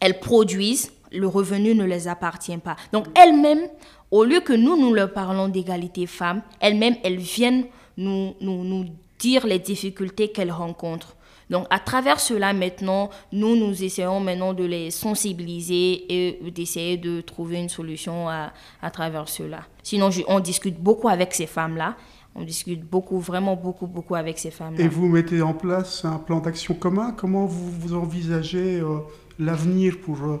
elles 0.00 0.18
produisent, 0.18 0.92
le 1.12 1.26
revenu 1.26 1.74
ne 1.74 1.84
les 1.84 2.08
appartient 2.08 2.56
pas. 2.58 2.76
Donc 2.92 3.06
elles-mêmes, 3.16 3.68
au 4.10 4.24
lieu 4.24 4.40
que 4.40 4.52
nous, 4.52 4.76
nous 4.76 4.92
leur 4.94 5.12
parlons 5.12 5.48
d'égalité 5.48 6.06
femmes, 6.06 6.42
elles-mêmes, 6.60 6.96
elles 7.04 7.18
viennent 7.18 7.66
nous, 7.96 8.34
nous, 8.40 8.64
nous 8.64 8.86
dire 9.18 9.46
les 9.46 9.58
difficultés 9.58 10.28
qu'elles 10.28 10.52
rencontrent. 10.52 11.16
Donc, 11.50 11.66
à 11.70 11.80
travers 11.80 12.20
cela, 12.20 12.52
maintenant, 12.52 13.10
nous, 13.32 13.56
nous 13.56 13.82
essayons 13.82 14.20
maintenant 14.20 14.54
de 14.54 14.64
les 14.64 14.92
sensibiliser 14.92 16.06
et 16.08 16.50
d'essayer 16.52 16.96
de 16.96 17.20
trouver 17.20 17.58
une 17.58 17.68
solution 17.68 18.28
à, 18.28 18.52
à 18.80 18.90
travers 18.90 19.28
cela. 19.28 19.62
Sinon, 19.82 20.10
on 20.28 20.38
discute 20.38 20.80
beaucoup 20.80 21.08
avec 21.08 21.34
ces 21.34 21.46
femmes-là. 21.46 21.96
On 22.36 22.44
discute 22.44 22.84
beaucoup, 22.88 23.18
vraiment 23.18 23.56
beaucoup, 23.56 23.88
beaucoup 23.88 24.14
avec 24.14 24.38
ces 24.38 24.52
femmes-là. 24.52 24.84
Et 24.84 24.86
vous 24.86 25.08
mettez 25.08 25.42
en 25.42 25.52
place 25.52 26.04
un 26.04 26.18
plan 26.18 26.38
d'action 26.38 26.74
commun? 26.74 27.12
Comment 27.16 27.46
vous, 27.46 27.94
envisagez 27.94 28.78
euh, 28.80 29.00
l'avenir 29.38 29.98
pour... 30.00 30.22
Euh, 30.22 30.40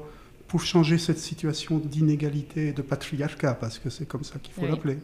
pour 0.50 0.62
changer 0.62 0.98
cette 0.98 1.20
situation 1.20 1.78
d'inégalité 1.78 2.68
et 2.68 2.72
de 2.72 2.82
patriarcat, 2.82 3.54
parce 3.54 3.78
que 3.78 3.88
c'est 3.88 4.04
comme 4.04 4.24
ça 4.24 4.34
qu'il 4.42 4.52
faut 4.52 4.66
l'appeler. 4.66 4.98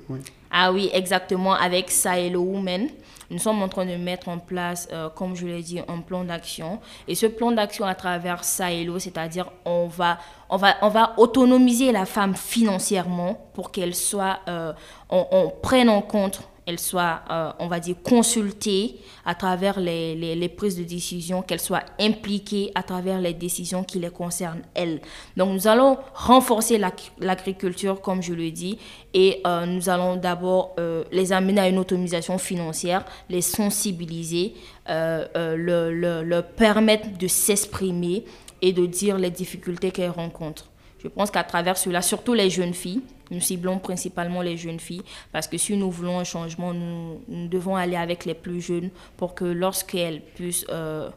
Ah 0.50 0.72
oui, 0.72 0.90
exactement. 0.92 1.54
Avec 1.54 1.88
Sahelo 1.88 2.40
Women, 2.40 2.88
nous 3.30 3.38
sommes 3.38 3.62
en 3.62 3.68
train 3.68 3.86
de 3.86 3.94
mettre 3.94 4.28
en 4.28 4.38
place, 4.38 4.88
euh, 4.92 5.08
comme 5.08 5.36
je 5.36 5.46
l'ai 5.46 5.62
dit, 5.62 5.78
un 5.86 6.00
plan 6.00 6.24
d'action. 6.24 6.80
Et 7.06 7.14
ce 7.14 7.26
plan 7.26 7.52
d'action 7.52 7.84
à 7.84 7.94
travers 7.94 8.42
Sahelo, 8.42 8.98
c'est-à-dire 8.98 9.52
on 9.64 9.86
va, 9.86 10.18
on, 10.50 10.56
va, 10.56 10.74
on 10.82 10.88
va 10.88 11.14
autonomiser 11.16 11.92
la 11.92 12.06
femme 12.06 12.34
financièrement 12.34 13.48
pour 13.54 13.70
qu'elle 13.70 13.94
soit, 13.94 14.40
euh, 14.48 14.72
on, 15.10 15.28
on 15.30 15.50
prenne 15.62 15.88
en 15.88 16.02
compte 16.02 16.40
elle 16.66 16.80
soit, 16.80 17.22
euh, 17.30 17.52
on 17.60 17.68
va 17.68 17.78
dire, 17.78 17.94
consultée 18.02 18.96
à 19.24 19.34
travers 19.34 19.78
les, 19.78 20.52
prises 20.56 20.76
de 20.76 20.82
décision, 20.82 21.42
qu'elle 21.42 21.60
soit 21.60 21.84
impliquée 22.00 22.72
à 22.74 22.82
travers 22.82 23.20
les 23.20 23.34
décisions 23.34 23.84
qui 23.84 24.00
les 24.00 24.10
concernent, 24.10 24.62
elles. 24.74 25.00
Donc, 25.36 25.52
nous 25.52 25.68
allons 25.68 25.96
renforcer 26.14 26.78
l'agriculture, 27.20 28.00
comme 28.00 28.22
je 28.22 28.34
le 28.34 28.50
dis, 28.50 28.78
et 29.14 29.40
euh, 29.46 29.64
nous 29.64 29.88
allons 29.88 30.16
d'abord 30.16 30.74
euh, 30.78 31.04
les 31.12 31.32
amener 31.32 31.60
à 31.60 31.68
une 31.68 31.78
autonomisation 31.78 32.36
financière, 32.38 33.04
les 33.30 33.42
sensibiliser, 33.42 34.54
leur 34.88 35.28
le, 35.34 36.40
permettre 36.40 37.16
de 37.16 37.28
s'exprimer 37.28 38.24
et 38.60 38.72
de 38.72 38.86
dire 38.86 39.18
les 39.18 39.30
difficultés 39.30 39.90
qu'elles 39.90 40.10
rencontrent. 40.10 40.66
Je 41.02 41.08
pense 41.08 41.30
qu'à 41.30 41.44
travers 41.44 41.76
cela, 41.76 42.02
surtout 42.02 42.34
les 42.34 42.50
jeunes 42.50 42.74
filles, 42.74 43.02
nous 43.30 43.40
ciblons 43.40 43.78
principalement 43.78 44.42
les 44.42 44.56
jeunes 44.56 44.80
filles 44.80 45.02
parce 45.32 45.48
que 45.48 45.58
si 45.58 45.76
nous 45.76 45.90
voulons 45.90 46.18
un 46.18 46.24
changement, 46.24 46.72
nous, 46.72 47.20
devons 47.48 47.76
aller 47.76 47.96
avec 47.96 48.24
les 48.24 48.34
plus 48.34 48.60
jeunes 48.60 48.90
pour 49.16 49.34
que 49.34 49.44
lorsqu'elles 49.44 50.22
puissent... 50.34 50.66
Euh, 50.70 51.10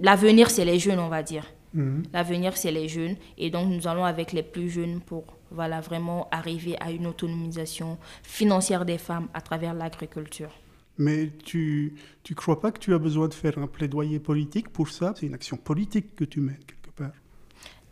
l'avenir, 0.00 0.50
c'est 0.50 0.64
les 0.64 0.78
jeunes, 0.78 0.98
on 0.98 1.08
va 1.08 1.22
dire. 1.22 1.46
Mhm. 1.74 2.04
L'avenir, 2.12 2.56
c'est 2.56 2.72
les 2.72 2.88
jeunes. 2.88 3.16
Et 3.38 3.50
donc, 3.50 3.68
nous 3.68 3.88
allons 3.88 4.04
avec 4.04 4.32
les 4.32 4.42
plus 4.42 4.70
jeunes 4.70 5.00
pour 5.00 5.24
voilà, 5.50 5.80
vraiment 5.80 6.28
arriver 6.30 6.76
à 6.80 6.90
une 6.90 7.06
autonomisation 7.06 7.98
financière 8.22 8.84
des 8.84 8.98
femmes 8.98 9.28
à 9.34 9.40
travers 9.40 9.74
l'agriculture. 9.74 10.50
Mais 10.98 11.30
tu 11.44 11.94
ne 12.28 12.34
crois 12.34 12.60
pas 12.60 12.70
que 12.70 12.78
tu 12.78 12.94
as 12.94 12.98
besoin 12.98 13.28
de 13.28 13.34
faire 13.34 13.58
un 13.58 13.66
plaidoyer 13.66 14.18
politique 14.18 14.68
pour 14.68 14.88
ça? 14.88 15.14
C'est 15.16 15.26
une 15.26 15.34
action 15.34 15.56
politique 15.56 16.14
que 16.14 16.24
tu 16.24 16.40
mènes. 16.40 16.56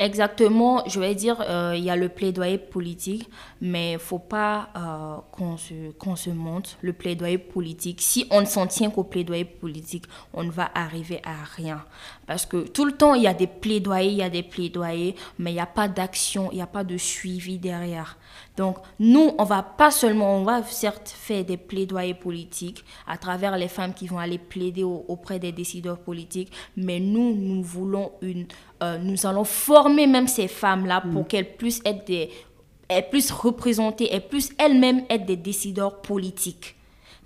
Exactement, 0.01 0.83
je 0.87 0.99
vais 0.99 1.15
dire, 1.15 1.45
euh, 1.47 1.75
il 1.77 1.85
y 1.85 1.91
a 1.91 1.95
le 1.95 2.09
plaidoyer 2.09 2.57
politique, 2.57 3.29
mais 3.61 3.91
il 3.91 3.95
ne 3.95 3.99
faut 3.99 4.19
pas 4.19 4.71
euh, 4.75 5.17
qu'on 5.31 5.59
se, 5.59 5.91
qu'on 5.99 6.17
se 6.17 6.31
monte 6.31 6.79
le 6.81 6.95
plaidoyer 6.95 7.37
politique. 7.37 8.01
Si 8.01 8.27
on 8.31 8.41
ne 8.41 8.47
s'en 8.47 8.67
tient 8.67 8.89
qu'au 8.89 9.05
plaidoyer 9.05 9.45
politique, 9.45 10.07
on 10.33 10.43
ne 10.43 10.51
va 10.51 10.71
arriver 10.75 11.21
à 11.23 11.45
rien. 11.55 11.85
Parce 12.31 12.47
que 12.47 12.59
tout 12.59 12.85
le 12.85 12.93
temps, 12.93 13.15
il 13.15 13.25
y 13.25 13.27
a 13.27 13.35
des 13.35 13.49
plaidoyers, 13.49 14.13
il 14.13 14.19
y 14.19 14.23
a 14.23 14.31
des 14.31 14.45
plaidoyers, 14.45 15.17
mais 15.41 15.51
il 15.51 15.55
n'y 15.55 15.61
a 15.61 15.67
pas 15.67 15.89
d'action, 15.89 16.49
il 16.53 16.59
n'y 16.59 16.63
a 16.63 16.67
pas 16.69 16.85
de 16.85 16.97
suivi 16.97 17.59
derrière. 17.59 18.19
Donc, 18.57 18.77
nous, 19.01 19.33
on 19.37 19.43
va 19.43 19.65
pas 19.65 19.91
seulement, 19.91 20.37
on 20.37 20.45
va 20.45 20.63
certes 20.63 21.09
faire 21.09 21.45
des 21.45 21.57
plaidoyers 21.57 22.15
politiques 22.15 22.85
à 23.09 23.19
travers 23.19 23.57
les 23.59 23.67
femmes 23.67 23.93
qui 23.93 24.07
vont 24.07 24.21
aller 24.21 24.39
plaider 24.39 24.85
auprès 24.85 25.41
des 25.41 25.51
décideurs 25.51 25.99
politiques, 25.99 26.53
mais 26.77 27.01
nous, 27.01 27.35
nous 27.35 27.65
voulons 27.65 28.13
une, 28.23 28.47
euh, 28.81 28.97
nous 28.99 29.27
allons 29.27 29.43
former 29.43 30.07
même 30.07 30.29
ces 30.29 30.47
femmes-là 30.47 31.01
pour 31.01 31.23
mm. 31.23 31.27
qu'elles 31.27 31.57
puissent 31.57 31.83
être 31.85 32.07
des, 32.07 32.31
elles 32.87 33.11
puissent 33.11 33.33
représenter, 33.33 34.09
elles 34.09 34.29
puissent 34.29 34.55
elles-mêmes 34.57 35.03
être 35.11 35.27
des 35.27 35.37
décideurs 35.37 36.01
politiques. 36.01 36.77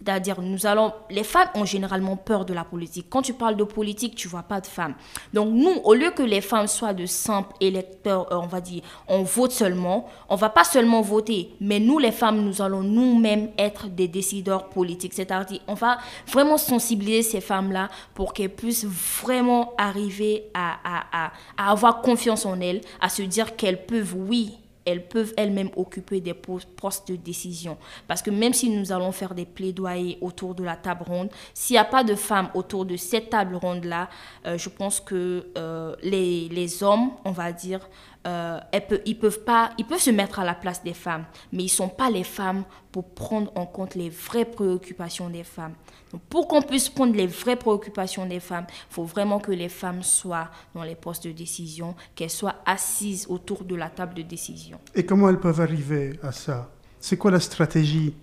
C'est-à-dire, 0.04 0.40
nous 0.40 0.66
allons. 0.66 0.92
Les 1.10 1.24
femmes 1.24 1.48
ont 1.54 1.64
généralement 1.64 2.16
peur 2.16 2.44
de 2.44 2.52
la 2.52 2.64
politique. 2.64 3.06
Quand 3.08 3.22
tu 3.22 3.32
parles 3.32 3.56
de 3.56 3.64
politique, 3.64 4.14
tu 4.14 4.28
vois 4.28 4.42
pas 4.42 4.60
de 4.60 4.66
femmes. 4.66 4.94
Donc, 5.32 5.48
nous, 5.52 5.80
au 5.84 5.94
lieu 5.94 6.10
que 6.10 6.22
les 6.22 6.40
femmes 6.40 6.66
soient 6.66 6.92
de 6.92 7.06
simples 7.06 7.54
électeurs, 7.60 8.30
euh, 8.32 8.36
on 8.36 8.46
va 8.46 8.60
dire, 8.60 8.82
on 9.08 9.22
vote 9.22 9.52
seulement, 9.52 10.06
on 10.28 10.36
va 10.36 10.50
pas 10.50 10.64
seulement 10.64 11.00
voter, 11.00 11.54
mais 11.60 11.80
nous, 11.80 11.98
les 11.98 12.12
femmes, 12.12 12.42
nous 12.42 12.60
allons 12.60 12.82
nous-mêmes 12.82 13.50
être 13.56 13.88
des 13.88 14.08
décideurs 14.08 14.68
politiques. 14.68 15.14
C'est-à-dire, 15.14 15.60
on 15.66 15.74
va 15.74 15.98
vraiment 16.30 16.58
sensibiliser 16.58 17.22
ces 17.22 17.40
femmes-là 17.40 17.88
pour 18.14 18.34
qu'elles 18.34 18.54
puissent 18.54 18.86
vraiment 18.86 19.72
arriver 19.78 20.44
à, 20.52 20.76
à, 20.84 21.26
à, 21.26 21.32
à 21.56 21.70
avoir 21.70 22.02
confiance 22.02 22.44
en 22.44 22.60
elles, 22.60 22.82
à 23.00 23.08
se 23.08 23.22
dire 23.22 23.56
qu'elles 23.56 23.86
peuvent, 23.86 24.14
oui, 24.14 24.58
elles 24.84 25.06
peuvent 25.08 25.32
elles-mêmes 25.36 25.70
occuper 25.76 26.20
des 26.20 26.34
postes 26.34 27.08
de 27.08 27.16
décision. 27.16 27.76
Parce 28.06 28.22
que 28.22 28.30
même 28.30 28.52
si 28.52 28.68
nous 28.68 28.92
allons 28.92 29.12
faire 29.12 29.34
des 29.34 29.46
plaidoyers 29.46 30.18
autour 30.20 30.54
de 30.54 30.62
la 30.64 30.76
table 30.76 31.04
ronde, 31.04 31.30
s'il 31.52 31.74
n'y 31.74 31.78
a 31.78 31.84
pas 31.84 32.04
de 32.04 32.14
femmes 32.14 32.48
autour 32.54 32.84
de 32.84 32.96
cette 32.96 33.30
table 33.30 33.56
ronde-là, 33.56 34.08
euh, 34.46 34.58
je 34.58 34.68
pense 34.68 35.00
que 35.00 35.46
euh, 35.56 35.94
les, 36.02 36.48
les, 36.48 36.82
hommes, 36.82 37.10
on 37.24 37.30
va 37.30 37.52
dire, 37.52 37.88
euh, 38.26 38.58
ils, 39.04 39.18
peuvent 39.18 39.44
pas, 39.44 39.70
ils 39.78 39.84
peuvent 39.84 40.00
se 40.00 40.10
mettre 40.10 40.38
à 40.38 40.44
la 40.44 40.54
place 40.54 40.82
des 40.82 40.94
femmes, 40.94 41.24
mais 41.52 41.62
ils 41.62 41.66
ne 41.66 41.70
sont 41.70 41.88
pas 41.88 42.10
les 42.10 42.24
femmes 42.24 42.64
pour 42.90 43.14
prendre 43.14 43.52
en 43.56 43.66
compte 43.66 43.94
les 43.94 44.08
vraies 44.08 44.44
préoccupations 44.44 45.28
des 45.28 45.44
femmes. 45.44 45.74
Donc, 46.12 46.22
pour 46.30 46.48
qu'on 46.48 46.62
puisse 46.62 46.88
prendre 46.88 47.14
les 47.14 47.26
vraies 47.26 47.56
préoccupations 47.56 48.26
des 48.26 48.40
femmes, 48.40 48.66
il 48.68 48.94
faut 48.94 49.04
vraiment 49.04 49.40
que 49.40 49.52
les 49.52 49.68
femmes 49.68 50.02
soient 50.02 50.50
dans 50.74 50.84
les 50.84 50.94
postes 50.94 51.26
de 51.26 51.32
décision, 51.32 51.94
qu'elles 52.14 52.30
soient 52.30 52.56
assises 52.66 53.26
autour 53.28 53.64
de 53.64 53.74
la 53.74 53.90
table 53.90 54.14
de 54.14 54.22
décision. 54.22 54.78
Et 54.94 55.04
comment 55.04 55.28
elles 55.28 55.40
peuvent 55.40 55.60
arriver 55.60 56.18
à 56.22 56.32
ça? 56.32 56.70
C'est 57.00 57.18
quoi 57.18 57.30
la 57.30 57.40
stratégie? 57.40 58.14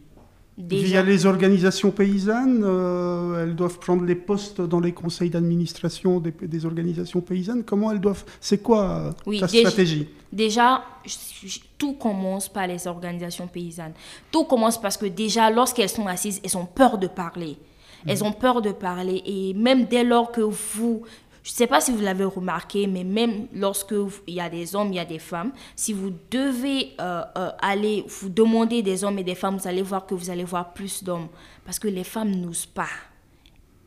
Via 0.58 1.02
les 1.02 1.26
organisations 1.26 1.92
paysannes, 1.92 2.62
euh, 2.64 3.44
elles 3.44 3.56
doivent 3.56 3.80
prendre 3.80 4.04
les 4.04 4.16
postes 4.16 4.62
dans 4.62 4.80
les 4.80 4.92
conseils 4.92 5.30
d'administration 5.30 6.20
des, 6.20 6.66
organisations 6.66 7.22
paysannes. 7.22 7.64
Comment 7.64 7.92
elles 7.92 8.02
doivent 8.02 8.26
C'est 8.42 8.62
quoi 8.62 9.14
euh, 9.26 9.40
ta 9.40 9.48
stratégie? 9.48 10.10
Déjà, 10.32 10.84
tout 11.78 11.94
commence 11.94 12.50
par 12.50 12.68
les 12.68 12.86
organisations 12.86 13.48
paysannes. 13.48 13.94
Tout 14.30 14.44
commence 14.44 14.80
parce 14.80 14.98
que 14.98 15.06
déjà, 15.06 15.50
lorsqu'elles 15.50 15.90
sont 15.90 16.08
assises, 16.08 16.42
elles 16.44 16.58
ont 16.58 16.66
peur 16.66 16.98
de 16.98 17.08
parler. 17.08 17.58
Elles 18.06 18.20
mhm. 18.20 18.28
ont 18.28 18.32
peur 18.34 18.62
de 18.62 18.72
parler. 18.72 19.22
Et 19.26 19.54
même 19.54 19.86
dès 19.86 20.04
lors 20.04 20.32
que 20.32 20.42
vous 20.42 21.04
je 21.44 21.52
ne 21.52 21.56
sais 21.56 21.68
pas 21.68 21.82
si 21.82 21.92
vous 21.92 22.02
l'avez 22.02 22.24
remarqué, 22.24 22.86
mais 22.86 23.04
même 23.04 23.48
lorsque 23.54 23.96
il 24.28 24.36
y 24.36 24.40
a 24.40 24.50
des 24.50 24.76
hommes, 24.76 24.90
il 24.90 24.96
y 24.96 25.00
a 25.00 25.06
des 25.06 25.20
femmes, 25.20 25.52
si 25.76 25.92
vous 25.92 26.14
devez 26.30 26.94
euh, 27.00 27.24
euh, 27.36 27.50
aller 27.62 28.06
vous 28.08 28.30
demander 28.30 28.84
des 28.84 29.04
hommes 29.04 29.18
et 29.18 29.24
des 29.24 29.36
femmes, 29.36 29.58
vous 29.58 29.68
allez 29.68 29.82
voir 29.82 30.06
que 30.06 30.14
vous 30.14 30.30
allez 30.30 30.44
voir 30.44 30.74
plus 30.74 31.04
d'hommes. 31.04 31.28
Parce 31.66 31.80
que 31.80 31.88
les 31.88 32.04
femmes 32.04 32.32
n'osent 32.32 32.68
pas. 32.68 32.90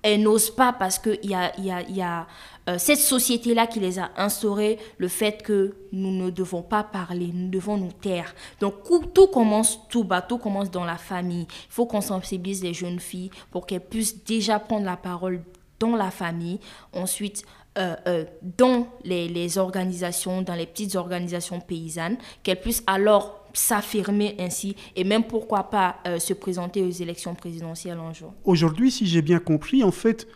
Elles 0.02 0.20
n'osent 0.20 0.50
pas 0.50 0.72
parce 0.72 0.98
qu'il 0.98 1.30
y 1.30 1.34
a, 1.34 1.58
y 1.58 1.70
a, 1.70 1.82
y 1.82 2.02
a 2.02 2.26
euh, 2.68 2.76
cette 2.76 2.98
société-là 2.98 3.66
qui 3.66 3.78
les 3.78 3.98
a 3.98 4.10
instaurées, 4.16 4.78
le 4.98 5.08
fait 5.08 5.42
que 5.42 5.76
nous 5.92 6.10
ne 6.10 6.30
devons 6.30 6.62
pas 6.62 6.82
parler, 6.82 7.30
nous 7.32 7.48
devons 7.48 7.76
nous 7.76 7.92
taire. 7.92 8.34
Donc 8.60 8.74
tout 9.14 9.28
commence 9.28 9.78
tout 9.88 10.04
bas, 10.04 10.22
tout 10.22 10.38
commence 10.38 10.70
dans 10.70 10.84
la 10.84 10.98
famille. 10.98 11.46
Il 11.48 11.70
faut 11.72 11.86
qu'on 11.86 12.00
sensibilise 12.00 12.62
les 12.64 12.74
jeunes 12.74 13.00
filles 13.00 13.30
pour 13.50 13.64
qu'elles 13.64 13.80
puissent 13.80 14.24
déjà 14.24 14.58
prendre 14.58 14.84
la 14.84 14.96
parole 14.96 15.40
dans 15.80 15.96
la 15.96 16.10
famille, 16.10 16.60
ensuite 16.92 17.44
euh, 17.76 17.96
euh, 18.06 18.24
dans 18.56 18.86
les, 19.02 19.26
les, 19.26 19.58
organisations, 19.58 20.42
dans 20.42 20.54
les 20.54 20.66
petites 20.66 20.94
organisations 20.94 21.58
paysannes, 21.58 22.18
qu'elles 22.44 22.60
puissent 22.60 22.84
alors 22.86 23.48
s'affirmer 23.52 24.36
ainsi 24.38 24.76
et 24.94 25.02
même 25.02 25.24
pourquoi 25.24 25.64
pas 25.70 25.96
euh, 26.06 26.20
se 26.20 26.34
présenter 26.34 26.82
aux 26.82 26.90
élections 26.90 27.34
présidentielles 27.34 27.98
un 27.98 28.12
jour. 28.12 28.32
Aujourd'hui, 28.44 28.92
si 28.92 29.06
j'ai 29.06 29.22
bien 29.22 29.40
compris, 29.40 29.82
en 29.82 29.90
fait, 29.90 30.28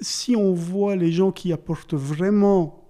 si 0.00 0.36
on 0.36 0.54
voit 0.54 0.94
les 0.94 1.10
gens 1.10 1.32
qui 1.32 1.52
apportent 1.52 1.94
vraiment 1.94 2.82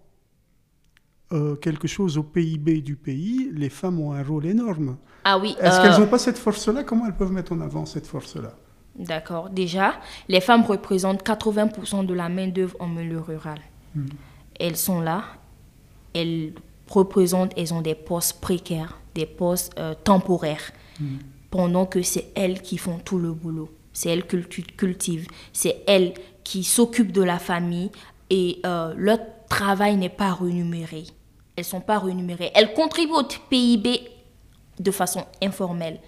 quelque 1.60 1.88
chose 1.88 2.18
au 2.18 2.22
PIB 2.22 2.82
du 2.82 2.94
pays, 2.94 3.50
les 3.52 3.68
femmes 3.68 3.98
ont 3.98 4.12
un 4.12 4.22
rôle 4.22 4.46
énorme. 4.46 4.96
Ah 5.24 5.38
oui. 5.38 5.56
Est-ce 5.60 5.80
qu'elles 5.80 6.00
n'ont 6.00 6.06
pas 6.06 6.20
cette 6.20 6.38
force-là? 6.38 6.84
Comment 6.84 7.06
elles 7.06 7.16
peuvent 7.16 7.32
mettre 7.32 7.52
en 7.52 7.60
avant 7.60 7.84
cette 7.84 8.06
force-là? 8.06 8.54
D'accord. 8.98 9.50
Déjà, 9.50 9.94
les 10.28 10.40
femmes 10.40 10.64
représentent 10.64 11.22
80% 11.22 12.06
de 12.06 12.14
la 12.14 12.28
main-d'œuvre 12.28 12.76
en 12.80 12.86
milieu 12.86 13.20
rural. 13.20 13.58
Hmm. 13.94 14.06
Elles 14.58 14.76
sont 14.76 15.00
là, 15.00 15.24
elles 16.14 16.54
représentent, 16.88 17.52
elles 17.56 17.74
ont 17.74 17.82
des 17.82 17.94
postes 17.94 18.40
précaires, 18.40 18.98
des 19.14 19.26
postes 19.26 19.72
euh, 19.78 19.94
temporaires, 19.94 20.72
mm. 21.00 21.16
pendant 21.50 21.86
que 21.86 22.02
c'est 22.02 22.28
elles 22.34 22.62
qui 22.62 22.78
font 22.78 22.98
tout 22.98 23.18
le 23.18 23.32
boulot. 23.32 23.70
C'est 23.92 24.10
elles 24.10 24.26
qui 24.26 24.62
cultivent, 24.62 25.26
c'est 25.52 25.82
elles 25.86 26.14
qui 26.44 26.64
s'occupent 26.64 27.12
de 27.12 27.22
la 27.22 27.38
famille 27.38 27.90
et 28.30 28.60
euh, 28.66 28.94
leur 28.96 29.18
travail 29.48 29.96
n'est 29.96 30.08
pas 30.10 30.34
rémunéré. 30.34 31.04
Elles 31.56 31.64
sont 31.64 31.80
pas 31.80 31.98
rémunérées. 31.98 32.50
Elles 32.54 32.74
contribuent 32.74 33.14
au 33.14 33.22
PIB 33.48 34.00
de 34.78 34.90
façon 34.90 35.24
informelle. 35.42 35.98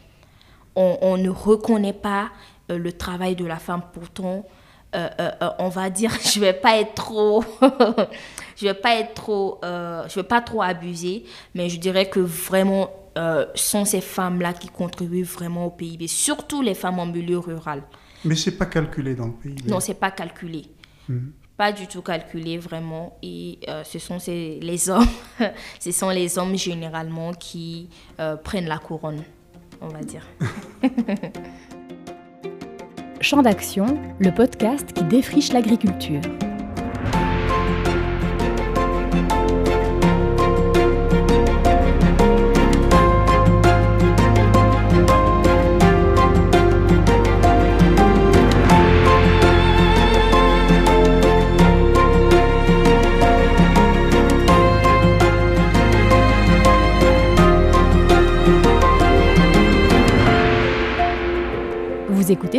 On, 0.76 1.16
ne 1.16 1.28
reconnaît 1.28 1.92
pas 1.92 2.28
le 2.68 2.92
travail 2.92 3.36
de 3.36 3.44
la 3.44 3.56
femme. 3.56 3.82
Pourtant, 3.92 4.46
on 4.92 5.68
va 5.68 5.90
dire, 5.90 6.12
je 6.24 6.40
vais 6.40 6.52
pas 6.52 6.78
être 6.78 6.94
trop 6.94 7.44
je 8.58 8.66
vais 8.66 8.74
pas 8.74 8.96
être 8.96 9.14
trop, 9.14 9.60
euh, 9.64 10.06
je 10.08 10.16
vais 10.16 10.26
pas 10.26 10.40
trop 10.40 10.62
abuser, 10.62 11.24
mais 11.54 11.68
je 11.68 11.78
dirais 11.78 12.08
que 12.08 12.20
vraiment, 12.20 12.90
euh, 13.16 13.46
sont 13.54 13.84
ces 13.84 14.00
femmes-là 14.00 14.52
qui 14.52 14.68
contribuent 14.68 15.22
vraiment 15.22 15.66
au 15.66 15.70
PIB, 15.70 16.06
surtout 16.08 16.62
les 16.62 16.74
femmes 16.74 16.98
en 16.98 17.06
milieu 17.06 17.38
rural. 17.38 17.82
Mais 18.24 18.34
c'est 18.34 18.56
pas 18.56 18.66
calculé 18.66 19.14
dans 19.14 19.26
le 19.26 19.32
PIB. 19.32 19.70
Non, 19.70 19.80
c'est 19.80 19.94
pas 19.94 20.10
calculé. 20.10 20.66
Hmm. 21.08 21.30
Pas 21.56 21.72
du 21.72 21.86
tout 21.86 22.02
calculé 22.02 22.58
vraiment. 22.58 23.16
Et 23.22 23.58
euh, 23.68 23.82
ce 23.84 23.98
sont 23.98 24.18
ces, 24.18 24.58
les 24.60 24.90
hommes, 24.90 25.08
ce 25.80 25.92
sont 25.92 26.10
les 26.10 26.38
hommes 26.38 26.56
généralement 26.56 27.32
qui 27.32 27.88
euh, 28.20 28.36
prennent 28.36 28.68
la 28.68 28.78
couronne, 28.78 29.22
on 29.80 29.88
va 29.88 30.00
dire. 30.00 30.26
Champ 33.20 33.42
d'action, 33.42 33.98
le 34.20 34.30
podcast 34.30 34.92
qui 34.92 35.02
défriche 35.02 35.52
l'agriculture. 35.52 36.20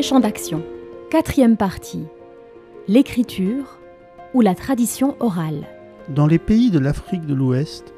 Champ 0.10 0.20
d'action. 0.20 0.64
Quatrième 1.12 1.56
partie. 1.56 2.04
L'écriture 2.88 3.80
ou 4.34 4.42
la 4.42 4.56
tradition 4.56 5.16
orale. 5.20 5.68
Dans 6.08 6.26
les 6.26 6.40
pays 6.40 6.72
de 6.72 6.80
l'Afrique 6.80 7.28
de 7.28 7.36
l'Ouest, 7.36 7.94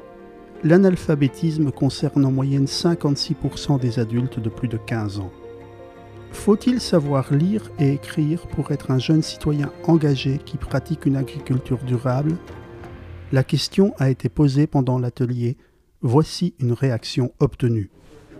l'analphabétisme 0.62 1.70
concerne 1.70 2.26
en 2.26 2.30
moyenne 2.30 2.66
56% 2.66 3.80
des 3.80 3.98
adultes 3.98 4.40
de 4.40 4.50
plus 4.50 4.68
de 4.68 4.76
15 4.76 5.20
ans. 5.20 5.32
Faut-il 6.32 6.82
savoir 6.82 7.32
lire 7.32 7.70
et 7.78 7.94
écrire 7.94 8.46
pour 8.46 8.72
être 8.72 8.90
un 8.90 8.98
jeune 8.98 9.22
citoyen 9.22 9.72
engagé 9.84 10.36
qui 10.36 10.58
pratique 10.58 11.06
une 11.06 11.16
agriculture 11.16 11.78
durable? 11.78 12.36
La 13.32 13.42
question 13.42 13.94
a 13.98 14.10
été 14.10 14.28
posée 14.28 14.66
pendant 14.66 14.98
l'atelier. 14.98 15.56
Voici 16.02 16.52
une 16.58 16.74
réaction 16.74 17.32
obtenue. 17.40 17.90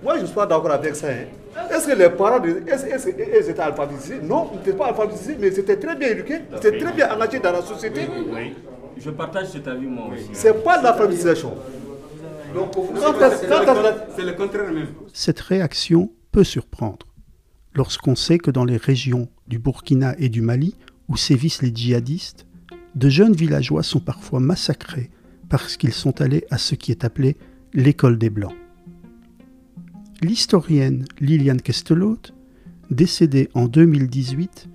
Moi, 0.03 0.19
je 0.19 0.27
suis 0.27 0.35
d'accord 0.35 0.73
avec 0.73 0.95
ça. 0.95 1.09
Hein. 1.09 1.42
Est-ce 1.71 1.87
que 1.87 1.97
les 1.97 2.11
parents, 2.11 2.43
est-ce, 2.43 3.09
qu'ils 3.09 3.51
étaient 3.51 3.61
alphabétisés 3.61 4.21
Non, 4.23 4.51
ils 4.53 4.59
n'étaient 4.59 4.73
pas 4.73 4.87
alphabétisés, 4.87 5.37
mais 5.39 5.51
c'était 5.51 5.77
très 5.77 5.97
bien 5.97 6.09
éduqués, 6.09 6.41
c'était 6.55 6.79
très 6.79 6.93
bien 6.93 7.15
engagés 7.15 7.41
dans 7.41 7.53
la 7.53 7.63
société. 7.63 8.03
Oui, 8.33 8.55
je 8.99 9.11
partage 9.11 9.49
cet 9.49 9.69
avis 9.69 9.87
moi 9.87 10.09
aussi. 10.13 10.29
C'est 10.33 10.65
pas 10.65 10.81
l'alphabétisation. 10.81 11.55
C'est 14.15 14.25
le 14.25 14.33
contraire 14.33 14.73
même. 14.73 14.89
Cette 15.13 15.41
réaction 15.41 16.11
peut 16.31 16.45
surprendre 16.45 17.07
lorsqu'on 17.75 18.15
sait 18.15 18.39
que 18.39 18.51
dans 18.51 18.65
les 18.65 18.77
régions 18.77 19.29
du 19.49 19.59
Burkina 19.59 20.15
et 20.19 20.29
du 20.29 20.43
Mali, 20.43 20.77
où 21.09 21.17
sévissent 21.17 21.63
les 21.63 21.75
djihadistes, 21.75 22.47
de 22.95 23.09
jeunes 23.09 23.35
villageois 23.35 23.83
sont 23.83 24.01
parfois 24.01 24.41
massacrés 24.41 25.11
parce 25.49 25.77
qu'ils 25.77 25.93
sont 25.93 26.21
allés 26.21 26.45
à 26.51 26.59
ce 26.59 26.75
qui 26.75 26.91
est 26.91 27.05
appelé 27.05 27.37
l'école 27.73 28.19
des 28.19 28.31
Blancs. 28.31 28.55
L'historienne 30.23 31.05
Liliane 31.19 31.61
Kestelot, 31.61 32.17
décédée 32.91 33.51
en 33.55 33.67
2018, 33.67 34.69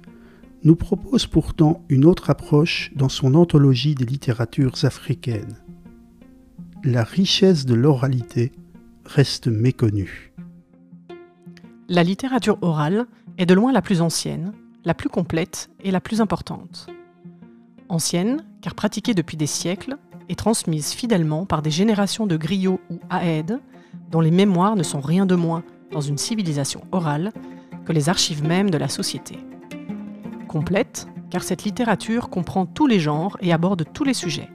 nous 0.66 0.76
propose 0.76 1.26
pourtant 1.26 1.86
une 1.88 2.04
autre 2.04 2.30
approche 2.30 2.92
dans 2.98 3.08
son 3.08 3.34
anthologie 3.34 3.96
des 3.96 4.04
littératures 4.04 4.84
africaines. 4.84 5.56
La 6.84 7.06
richesse 7.06 7.66
de 7.66 7.76
l'oralité 7.76 8.52
reste 9.06 9.48
méconnue. 9.48 10.34
La 11.88 12.04
littérature 12.04 12.58
orale 12.62 13.08
est 13.38 13.46
de 13.46 13.54
loin 13.54 13.72
la 13.72 13.82
plus 13.82 14.02
ancienne, 14.02 14.52
la 14.84 14.94
plus 14.94 15.08
complète 15.08 15.70
et 15.82 15.92
la 15.92 16.02
plus 16.02 16.20
importante. 16.20 16.88
Ancienne, 17.88 18.44
car 18.60 18.76
pratiquée 18.76 19.14
depuis 19.14 19.38
des 19.38 19.48
siècles 19.48 19.96
et 20.28 20.36
transmise 20.36 20.92
fidèlement 20.92 21.46
par 21.46 21.62
des 21.62 21.72
générations 21.72 22.28
de 22.28 22.36
griots 22.36 22.82
ou 22.90 23.00
aèdes 23.10 23.62
dont 24.12 24.22
les 24.22 24.32
mémoires 24.32 24.76
ne 24.76 24.84
sont 24.84 25.02
rien 25.02 25.26
de 25.26 25.36
moins, 25.36 25.64
dans 25.92 26.02
une 26.02 26.18
civilisation 26.18 26.82
orale, 26.92 27.32
que 27.86 27.94
les 27.94 28.10
archives 28.10 28.44
mêmes 28.44 28.70
de 28.70 28.78
la 28.78 28.88
société. 28.88 29.40
Complète, 30.48 31.08
car 31.30 31.44
cette 31.44 31.64
littérature 31.64 32.30
comprend 32.30 32.66
tous 32.66 32.88
les 32.88 33.00
genres 33.00 33.38
et 33.42 33.54
aborde 33.54 33.86
tous 33.94 34.04
les 34.04 34.14
sujets. 34.14 34.50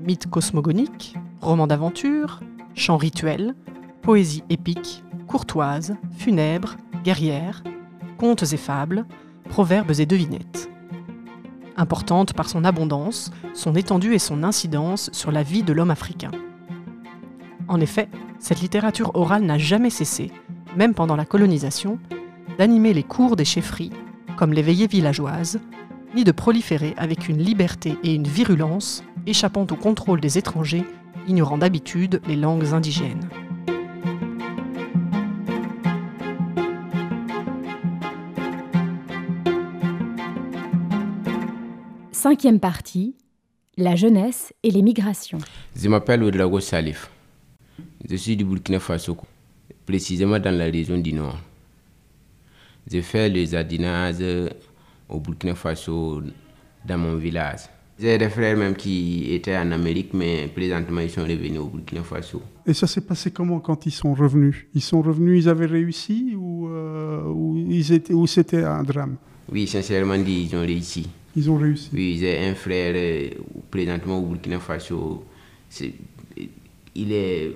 Mythes 0.00 0.28
cosmogoniques, 0.28 1.14
romans 1.40 1.66
d'aventure, 1.66 2.40
chants 2.74 2.96
rituels, 2.96 3.54
poésie 4.02 4.44
épique, 4.50 5.04
courtoise, 5.26 5.96
funèbre, 6.16 6.76
guerrière, 7.04 7.62
contes 8.18 8.52
et 8.52 8.56
fables, 8.56 9.06
proverbes 9.48 9.92
et 9.98 10.06
devinettes. 10.06 10.70
Importante 11.76 12.34
par 12.34 12.48
son 12.48 12.64
abondance, 12.64 13.30
son 13.54 13.74
étendue 13.74 14.14
et 14.14 14.18
son 14.18 14.42
incidence 14.42 15.10
sur 15.12 15.32
la 15.32 15.42
vie 15.42 15.62
de 15.62 15.72
l'homme 15.72 15.90
africain. 15.90 16.30
En 17.72 17.80
effet, 17.80 18.10
cette 18.38 18.60
littérature 18.60 19.12
orale 19.14 19.44
n'a 19.44 19.56
jamais 19.56 19.88
cessé, 19.88 20.30
même 20.76 20.92
pendant 20.92 21.16
la 21.16 21.24
colonisation, 21.24 21.98
d'animer 22.58 22.92
les 22.92 23.02
cours 23.02 23.34
des 23.34 23.46
chefferies, 23.46 23.92
comme 24.36 24.52
les 24.52 24.60
veillées 24.60 24.86
villageoises, 24.86 25.58
ni 26.14 26.22
de 26.22 26.32
proliférer 26.32 26.92
avec 26.98 27.30
une 27.30 27.38
liberté 27.38 27.96
et 28.04 28.12
une 28.12 28.26
virulence 28.26 29.02
échappant 29.26 29.62
au 29.62 29.74
contrôle 29.74 30.20
des 30.20 30.36
étrangers, 30.36 30.84
ignorant 31.26 31.56
d'habitude 31.56 32.20
les 32.28 32.36
langues 32.36 32.74
indigènes. 32.74 33.26
Cinquième 42.10 42.60
partie, 42.60 43.16
la 43.78 43.96
jeunesse 43.96 44.52
et 44.62 44.70
les 44.70 44.82
migrations. 44.82 45.38
Je 45.74 45.88
m'appelle 45.88 46.22
Salif. 46.60 47.08
Je 48.08 48.16
suis 48.16 48.36
du 48.36 48.44
Burkina 48.44 48.80
Faso, 48.80 49.16
précisément 49.86 50.38
dans 50.38 50.56
la 50.56 50.64
région 50.64 50.98
du 50.98 51.12
Nord. 51.12 51.38
J'ai 52.90 53.02
fait 53.02 53.28
le 53.28 53.44
jardinage 53.44 54.16
au 55.08 55.20
Burkina 55.20 55.54
Faso 55.54 56.20
dans 56.84 56.98
mon 56.98 57.16
village. 57.16 57.60
J'ai 57.98 58.18
des 58.18 58.28
frères 58.28 58.56
même 58.56 58.74
qui 58.74 59.32
étaient 59.32 59.56
en 59.56 59.70
Amérique, 59.70 60.12
mais 60.14 60.48
présentement 60.48 61.00
ils 61.00 61.10
sont 61.10 61.22
revenus 61.22 61.60
au 61.60 61.66
Burkina 61.66 62.02
Faso. 62.02 62.42
Et 62.66 62.74
ça 62.74 62.86
s'est 62.88 63.02
passé 63.02 63.30
comment 63.30 63.60
quand 63.60 63.86
ils 63.86 63.92
sont 63.92 64.14
revenus? 64.14 64.66
Ils 64.74 64.80
sont 64.82 65.00
revenus, 65.02 65.44
ils 65.44 65.48
avaient 65.48 65.66
réussi 65.66 66.34
ou, 66.36 66.68
euh, 66.68 67.22
ou 67.26 67.56
ils 67.56 67.92
étaient, 67.92 68.14
ou 68.14 68.26
c'était 68.26 68.64
un 68.64 68.82
drame? 68.82 69.16
Oui, 69.50 69.66
sincèrement 69.68 70.18
dit, 70.18 70.48
ils 70.50 70.56
ont 70.56 70.60
réussi. 70.62 71.08
Ils 71.36 71.48
ont 71.50 71.56
réussi 71.56 71.90
Oui, 71.92 72.16
j'ai 72.18 72.38
un 72.48 72.54
frère 72.54 72.94
euh, 72.96 73.30
présentement 73.70 74.18
au 74.18 74.22
Burkina 74.26 74.58
Faso. 74.58 75.24
il 76.94 77.12
est 77.12 77.52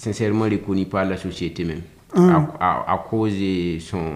sincèrement 0.00 0.46
reconnu 0.46 0.86
par 0.86 1.04
la 1.04 1.18
société 1.18 1.62
même, 1.64 1.82
ah. 2.16 2.84
à, 2.86 3.04
cause 3.08 3.34
de 3.34 3.78
son 3.80 4.12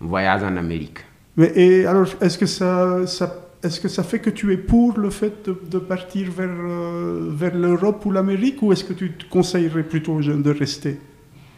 voyage 0.00 0.42
en 0.42 0.56
Amérique. 0.56 1.00
Mais 1.36 1.52
et 1.54 1.86
alors, 1.86 2.06
est-ce 2.20 2.38
que 2.38 2.46
ça, 2.46 3.06
ça 3.06 3.26
est-ce 3.62 3.78
que 3.78 3.88
ça 3.88 4.02
fait 4.02 4.20
que 4.20 4.30
tu 4.30 4.50
es 4.54 4.56
pour 4.56 4.98
le 4.98 5.10
fait 5.10 5.50
de, 5.70 5.78
partir 5.78 6.30
vers, 6.30 6.48
euh, 6.48 7.28
vers 7.30 7.54
l'Europe 7.54 8.06
ou 8.06 8.10
l'Amérique 8.10 8.62
ou 8.62 8.72
est-ce 8.72 8.84
que 8.84 8.94
tu 8.94 9.12
te 9.12 9.24
conseillerais 9.28 9.82
plutôt 9.82 10.14
aux 10.14 10.22
jeunes 10.22 10.42
de 10.42 10.50
rester? 10.50 10.98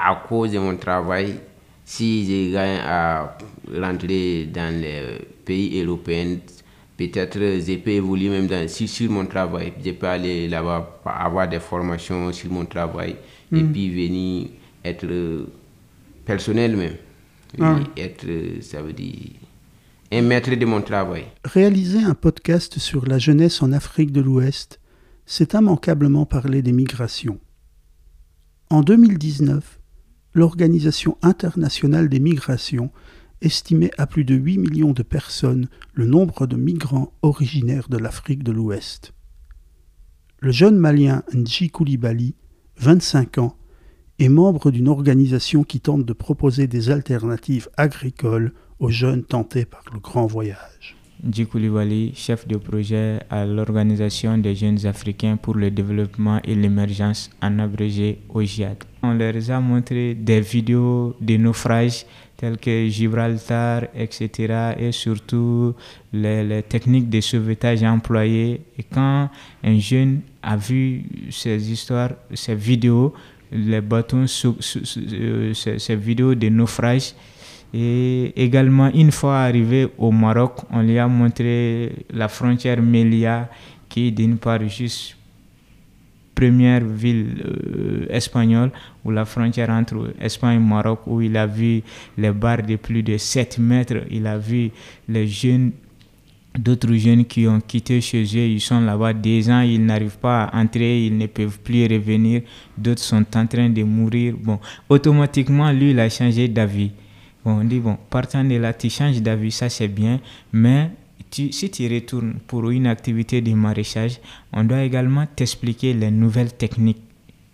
À 0.01 0.21
cause 0.29 0.51
de 0.51 0.59
mon 0.59 0.77
travail, 0.77 1.39
si 1.85 2.27
je 2.27 2.53
gagne 2.53 2.81
à 2.85 3.37
rentrer 3.73 4.49
dans 4.53 4.75
les 4.81 5.29
pays 5.45 5.81
européens, 5.81 6.39
peut-être 6.97 7.39
je 7.39 7.77
peux 7.77 7.91
évoluer 7.91 8.29
même 8.29 8.47
dans, 8.47 8.69
sur, 8.69 9.11
mon 9.11 9.27
travail. 9.27 9.73
Je 9.85 9.91
peux 9.93 10.07
aller 10.07 10.49
là-bas, 10.49 11.01
avoir 11.05 11.49
des 11.49 11.61
formations 11.61 12.33
sur 12.33 12.51
mon 12.51 12.65
travail 12.65 13.17
et 13.53 13.63
hmm. 13.63 13.73
puis 13.73 13.91
venir 13.91 14.49
être 14.85 15.07
personnel 16.25 16.77
même. 16.77 16.97
Ah 17.61 17.79
être, 17.97 18.27
ça 18.63 18.81
veut 18.81 18.95
dire, 18.95 19.33
un 20.11 20.23
maître 20.23 20.55
de 20.55 20.65
mon 20.65 20.81
travail. 20.81 21.25
Réaliser 21.45 22.03
un 22.03 22.15
podcast 22.15 22.79
sur 22.79 23.07
la 23.07 23.19
jeunesse 23.19 23.63
en 23.63 23.73
Afrique 23.73 24.11
de 24.11 24.23
l'Ouest 24.23 24.79
c'est 25.27 25.55
immanquablement 25.55 26.27
parler 26.27 26.63
des 26.63 26.73
migrations. 26.73 27.39
En 28.71 28.83
2019, 28.83 29.81
l'Organisation 30.35 31.17
internationale 31.23 32.09
des 32.09 32.21
migrations 32.21 32.91
estimait 33.43 33.91
à 33.99 34.07
plus 34.07 34.25
de 34.25 34.35
8 34.35 34.59
millions 34.59 34.93
de 34.93 35.03
personnes 35.03 35.69
le 35.93 36.07
nombre 36.07 36.47
de 36.47 36.57
migrants 36.57 37.13
originaires 37.23 37.89
de 37.89 37.99
l'Afrique 37.99 38.43
de 38.43 38.53
l'Ouest. 38.53 39.13
Le 40.41 40.51
jeune 40.51 40.77
malien 40.77 41.23
Nji 41.35 41.71
Koulibaly, 41.71 42.35
25 42.79 43.39
ans, 43.39 43.57
est 44.19 44.29
membre 44.29 44.71
d'une 44.71 44.89
organisation 44.89 45.65
qui 45.65 45.81
tente 45.81 46.05
de 46.05 46.13
proposer 46.13 46.67
des 46.67 46.91
alternatives 46.91 47.69
agricoles 47.77 48.53
aux 48.79 48.91
jeunes 48.91 49.25
tentés 49.25 49.65
par 49.65 49.85
le 49.93 50.01
grand 50.01 50.27
voyage. 50.27 50.97
Djikouliwali, 51.25 52.15
chef 52.17 52.49
de 52.49 52.57
projet 52.57 53.21
à 53.31 53.47
l'Organisation 53.47 54.39
des 54.39 54.57
jeunes 54.57 54.85
africains 54.87 55.37
pour 55.37 55.55
le 55.55 55.71
développement 55.71 56.41
et 56.43 56.57
l'émergence 56.57 57.31
en 57.41 57.61
abrégé 57.61 58.19
OJAD. 58.29 58.83
On 59.05 59.15
leur 59.15 59.51
a 59.51 59.61
montré 59.61 60.17
des 60.17 60.41
vidéos 60.41 61.15
de 61.21 61.37
naufrages 61.37 62.07
tels 62.43 62.59
que 62.59 62.89
Gibraltar, 62.89 63.85
etc. 63.95 64.75
et 64.77 64.91
surtout 64.91 65.77
les, 66.13 66.65
techniques 66.69 67.09
de 67.09 67.21
sauvetage 67.21 67.85
employées. 67.85 68.63
Et 68.77 68.83
quand 68.83 69.31
un 69.63 69.79
jeune 69.79 70.23
a 70.43 70.57
vu 70.57 71.05
ces 71.31 71.71
histoires, 71.71 72.11
ces 72.35 72.57
vidéos, 72.57 73.15
les 73.53 73.81
bâtons, 73.81 74.27
euh, 74.27 75.55
ces, 75.55 75.95
vidéos 75.95 76.35
de 76.35 76.49
naufrages, 76.49 77.15
et 77.73 78.33
également, 78.35 78.91
une 78.93 79.13
fois 79.13 79.43
arrivé 79.43 79.87
au 79.97 80.11
Maroc, 80.11 80.63
on 80.73 80.83
lui 80.83 80.99
a 80.99 81.07
montré 81.07 81.93
la 82.13 82.27
frontière 82.27 82.83
Melia, 82.83 83.49
qui 83.89 84.11
d'une 84.11 84.37
part 84.37 84.69
juste 84.69 85.17
première 86.35 86.85
ville 86.85 87.43
euh, 87.45 88.07
espagnole, 88.11 88.71
ou 89.05 89.11
la 89.11 89.25
frontière 89.25 89.71
entre 89.71 90.15
Espagne 90.21 90.57
et 90.57 90.59
Maroc, 90.59 91.01
où 91.07 91.21
il 91.21 91.37
a 91.37 91.47
vu 91.47 91.83
les 92.17 92.31
bars 92.31 92.63
de 92.63 92.77
plus 92.77 93.03
de 93.03 93.17
7 93.17 93.59
mètres, 93.59 94.05
il 94.11 94.27
a 94.27 94.39
vu 94.39 94.71
les 95.09 95.27
jeunes 95.27 95.73
d'autres 96.59 96.93
jeunes 96.95 97.25
qui 97.25 97.47
ont 97.47 97.61
quitté 97.61 98.01
chez 98.01 98.23
eux, 98.25 98.47
ils 98.47 98.61
sont 98.61 98.81
là-bas 98.81 99.13
des 99.13 99.51
ans, 99.51 99.63
ils 99.63 99.85
n'arrivent 99.85 100.19
pas 100.19 100.45
à 100.45 100.61
entrer, 100.61 101.07
ils 101.07 101.17
ne 101.17 101.27
peuvent 101.27 101.59
plus 101.61 101.87
revenir, 101.87 102.43
d'autres 102.77 103.03
sont 103.03 103.25
en 103.35 103.47
train 103.47 103.69
de 103.69 103.83
mourir. 103.83 104.35
Bon, 104.39 104.59
automatiquement, 104.89 105.71
lui, 105.73 105.93
il 105.93 106.01
a 106.01 106.09
changé 106.09 106.49
d'avis. 106.49 106.91
Bon, 107.45 107.61
on 107.61 107.65
dit, 107.65 107.81
bon, 107.81 107.97
partant 108.11 108.45
de 108.45 108.55
là, 108.57 108.73
tu 108.73 108.91
changes 108.91 109.21
d'avis, 109.23 109.51
ça 109.51 109.69
c'est 109.69 109.89
bien, 109.89 110.21
mais 110.53 110.91
tu, 111.33 111.51
si 111.51 111.71
tu 111.71 111.89
retournes 111.89 112.35
pour 112.47 112.71
une 112.71 112.87
activité 112.87 113.41
de 113.41 113.53
maraîchage, 113.55 114.21
on 114.53 114.65
doit 114.65 114.83
également 114.83 115.27
t'expliquer 115.27 115.95
les 115.95 116.11
nouvelles 116.11 116.53
techniques 116.53 117.01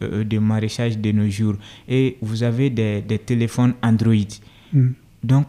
euh, 0.02 0.24
de 0.24 0.38
maraîchage 0.38 0.98
de 0.98 1.12
nos 1.12 1.30
jours. 1.30 1.54
Et 1.88 2.18
vous 2.20 2.42
avez 2.42 2.70
des, 2.70 3.00
des 3.00 3.18
téléphones 3.20 3.74
Android. 3.82 4.32
Mm. 4.72 4.88
Donc, 5.22 5.46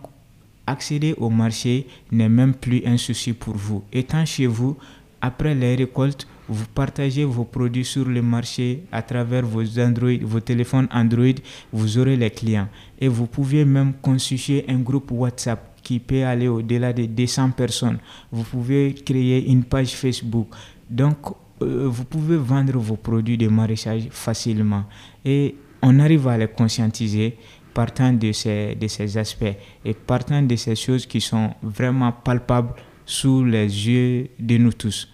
accéder 0.67 1.15
au 1.17 1.29
marché 1.29 1.87
n'est 2.11 2.29
même 2.29 2.53
plus 2.53 2.83
un 2.85 2.97
souci 2.97 3.33
pour 3.33 3.55
vous. 3.55 3.83
Étant 3.91 4.23
chez 4.25 4.45
vous, 4.45 4.77
après 5.21 5.55
les 5.55 5.75
récoltes, 5.75 6.27
vous 6.47 6.65
partagez 6.73 7.25
vos 7.25 7.45
produits 7.45 7.85
sur 7.85 8.05
le 8.05 8.21
marché 8.21 8.83
à 8.91 9.01
travers 9.01 9.45
vos 9.45 9.79
Android, 9.79 10.17
vos 10.21 10.39
téléphones 10.39 10.87
Android, 10.91 11.39
vous 11.73 11.97
aurez 11.97 12.15
les 12.15 12.29
clients. 12.29 12.69
Et 12.99 13.07
vous 13.07 13.25
pouvez 13.25 13.65
même 13.65 13.93
constituer 14.01 14.65
un 14.67 14.77
groupe 14.77 15.11
WhatsApp 15.11 15.78
qui 15.83 15.99
peut 15.99 16.23
aller 16.23 16.47
au-delà 16.47 16.93
de 16.93 17.05
200 17.05 17.51
personnes. 17.51 17.99
Vous 18.31 18.43
pouvez 18.43 18.93
créer 18.93 19.49
une 19.49 19.63
page 19.63 19.95
Facebook. 19.95 20.47
Donc, 20.89 21.17
euh, 21.61 21.87
vous 21.87 22.05
pouvez 22.05 22.37
vendre 22.37 22.77
vos 22.77 22.95
produits 22.95 23.37
de 23.37 23.47
maraîchage 23.47 24.07
facilement. 24.11 24.85
Et 25.25 25.55
on 25.81 25.99
arrive 25.99 26.27
à 26.27 26.37
les 26.37 26.47
conscientiser 26.47 27.37
partant 27.73 28.11
de 28.13 28.31
ces, 28.31 28.75
de 28.75 28.87
ces 28.87 29.17
aspects 29.17 29.55
et 29.85 29.93
partant 29.93 30.41
de 30.41 30.55
ces 30.55 30.75
choses 30.75 31.05
qui 31.05 31.21
sont 31.21 31.51
vraiment 31.61 32.11
palpables 32.11 32.73
sous 33.05 33.43
les 33.43 33.65
yeux 33.87 34.27
de 34.39 34.57
nous 34.57 34.73
tous. 34.73 35.07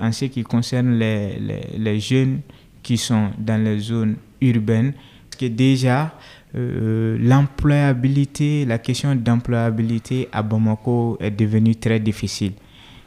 En 0.00 0.12
ce 0.12 0.26
qui 0.26 0.42
concerne 0.42 0.98
les, 0.98 1.38
les, 1.38 1.60
les 1.78 2.00
jeunes 2.00 2.40
qui 2.82 2.98
sont 2.98 3.30
dans 3.38 3.62
les 3.62 3.78
zones 3.78 4.16
urbaines, 4.40 4.92
que 5.36 5.46
déjà, 5.46 6.14
euh, 6.54 7.18
l'employabilité, 7.20 8.64
la 8.64 8.78
question 8.78 9.14
d'employabilité 9.14 10.28
à 10.32 10.42
Bamako 10.42 11.18
est 11.20 11.30
devenue 11.30 11.76
très 11.76 12.00
difficile. 12.00 12.52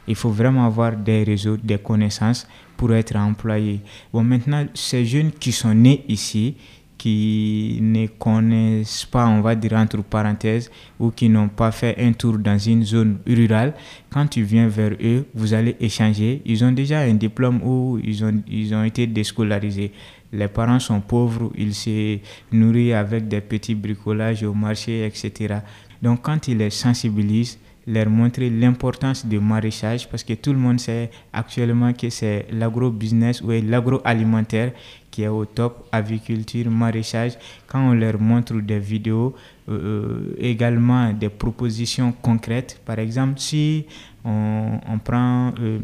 Il 0.06 0.14
faut 0.14 0.30
vraiment 0.30 0.66
avoir 0.66 0.96
des 0.96 1.24
réseaux, 1.24 1.56
des 1.56 1.78
connaissances 1.78 2.46
pour 2.76 2.92
être 2.92 3.16
employé. 3.16 3.80
Bon, 4.12 4.22
maintenant, 4.22 4.66
ces 4.74 5.04
jeunes 5.04 5.32
qui 5.32 5.52
sont 5.52 5.74
nés 5.74 6.04
ici, 6.08 6.56
qui 7.00 7.78
ne 7.80 8.06
connaissent 8.08 9.06
pas, 9.06 9.26
on 9.26 9.40
va 9.40 9.54
dire 9.54 9.72
entre 9.72 10.02
parenthèses, 10.02 10.70
ou 10.98 11.10
qui 11.10 11.30
n'ont 11.30 11.48
pas 11.48 11.72
fait 11.72 11.96
un 11.98 12.12
tour 12.12 12.36
dans 12.36 12.58
une 12.58 12.84
zone 12.84 13.20
rurale, 13.26 13.72
quand 14.10 14.26
tu 14.26 14.42
viens 14.42 14.68
vers 14.68 14.92
eux, 15.02 15.24
vous 15.34 15.54
allez 15.54 15.76
échanger. 15.80 16.42
Ils 16.44 16.62
ont 16.62 16.72
déjà 16.72 17.00
un 17.00 17.14
diplôme 17.14 17.62
ou 17.62 17.98
ils 18.04 18.22
ont, 18.22 18.42
ils 18.46 18.74
ont 18.74 18.84
été 18.84 19.06
déscolarisés. 19.06 19.92
Les 20.32 20.48
parents 20.48 20.78
sont 20.78 21.00
pauvres, 21.00 21.50
ils 21.56 21.74
se 21.74 22.18
nourrissent 22.52 22.94
avec 22.94 23.28
des 23.28 23.40
petits 23.40 23.74
bricolages 23.74 24.42
au 24.44 24.54
marché, 24.54 25.04
etc. 25.04 25.56
Donc 26.00 26.22
quand 26.22 26.48
ils 26.48 26.56
les 26.58 26.70
sensibilisent, 26.70 27.58
leur 27.86 28.08
montrer 28.08 28.50
l'importance 28.50 29.26
du 29.26 29.40
maraîchage 29.40 30.08
parce 30.08 30.22
que 30.22 30.34
tout 30.34 30.52
le 30.52 30.58
monde 30.58 30.78
sait 30.78 31.10
actuellement 31.32 31.92
que 31.92 32.10
c'est 32.10 32.46
l'agro-business 32.52 33.40
ou 33.42 33.50
l'agroalimentaire 33.50 34.72
qui 35.10 35.22
est 35.22 35.28
au 35.28 35.44
top, 35.44 35.88
aviculture, 35.90 36.70
maraîchage. 36.70 37.32
Quand 37.66 37.90
on 37.90 37.94
leur 37.94 38.20
montre 38.20 38.54
des 38.60 38.78
vidéos, 38.78 39.34
euh, 39.68 40.34
également 40.38 41.12
des 41.12 41.28
propositions 41.28 42.12
concrètes, 42.12 42.80
par 42.84 42.98
exemple, 42.98 43.40
si 43.40 43.86
on, 44.24 44.78
on 44.88 44.98
prend 44.98 45.52
euh, 45.58 45.80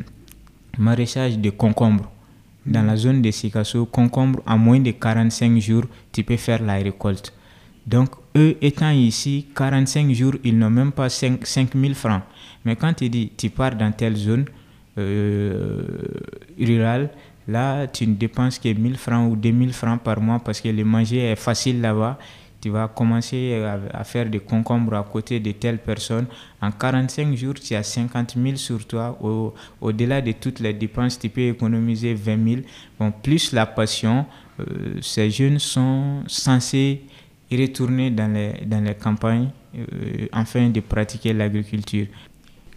maraîchage 0.79 1.39
de 1.39 1.51
concombre, 1.51 2.09
dans 2.67 2.83
la 2.83 2.97
zone 2.97 3.23
de 3.23 3.31
Sikasso, 3.31 3.87
concombre, 3.87 4.43
en 4.47 4.59
moins 4.59 4.81
de 4.81 4.91
45 4.91 5.59
jours, 5.61 5.85
tu 6.13 6.25
peux 6.25 6.37
faire 6.37 6.63
la 6.63 6.75
récolte. 6.75 7.33
Donc, 7.87 8.11
eux 8.37 8.57
étant 8.61 8.91
ici, 8.91 9.47
45 9.55 10.13
jours, 10.13 10.35
ils 10.43 10.59
n'ont 10.59 10.71
même 10.71 10.93
pas 10.93 11.09
5, 11.09 11.45
000 11.47 11.95
francs. 11.95 12.23
Mais 12.65 12.75
quand 12.75 12.93
tu 12.95 13.09
dis, 13.09 13.31
tu 13.37 13.49
pars 13.51 13.77
dans 13.77 13.93
telle 13.93 14.17
zone 14.17 14.45
euh, 14.99 15.85
rurale, 16.59 17.11
là, 17.47 17.87
tu 17.87 18.07
ne 18.07 18.15
dépenses 18.15 18.59
que 18.59 18.73
1000 18.73 18.97
francs 18.97 19.31
ou 19.31 19.37
2000 19.37 19.73
francs 19.73 20.01
par 20.03 20.21
mois 20.21 20.41
parce 20.41 20.61
que 20.61 20.69
le 20.69 20.85
manger 20.85 21.31
est 21.31 21.37
facile 21.37 21.81
là-bas. 21.81 22.19
Tu 22.67 22.73
vas 22.73 22.89
commencer 22.89 23.63
à, 23.63 23.79
à, 24.01 24.03
faire 24.03 24.27
des 24.29 24.41
concombres 24.41 24.95
à 24.97 25.05
côté 25.05 25.39
de 25.39 25.53
telle 25.53 25.79
personne. 25.79 26.27
En 26.61 26.73
45 26.73 27.33
jours, 27.37 27.55
tu 27.55 27.77
as 27.77 27.85
50 27.85 28.35
000 28.37 28.57
sur 28.57 28.85
toi. 28.89 29.17
Au, 29.23 29.55
au-delà 29.81 30.21
de 30.21 30.33
toutes 30.33 30.59
les 30.59 30.73
dépenses, 30.73 31.17
tu 31.17 31.29
peux 31.29 31.43
économiser 31.43 32.15
20 32.15 32.45
000. 32.45 32.63
Bon, 32.99 33.13
plus 33.13 33.53
la 33.53 33.67
passion, 33.67 34.27
euh, 34.59 34.99
ces 35.01 35.31
jeunes 35.31 35.61
sont 35.61 36.25
censés 36.27 37.03
retourner 37.53 38.11
dans 38.11 38.35
les, 38.35 38.55
dans 38.67 38.83
les 38.83 38.95
campagnes 38.97 39.51
euh, 39.79 40.27
afin 40.33 40.69
de 40.69 40.81
pratiquer 40.81 41.33
l'agriculture. 41.33 42.07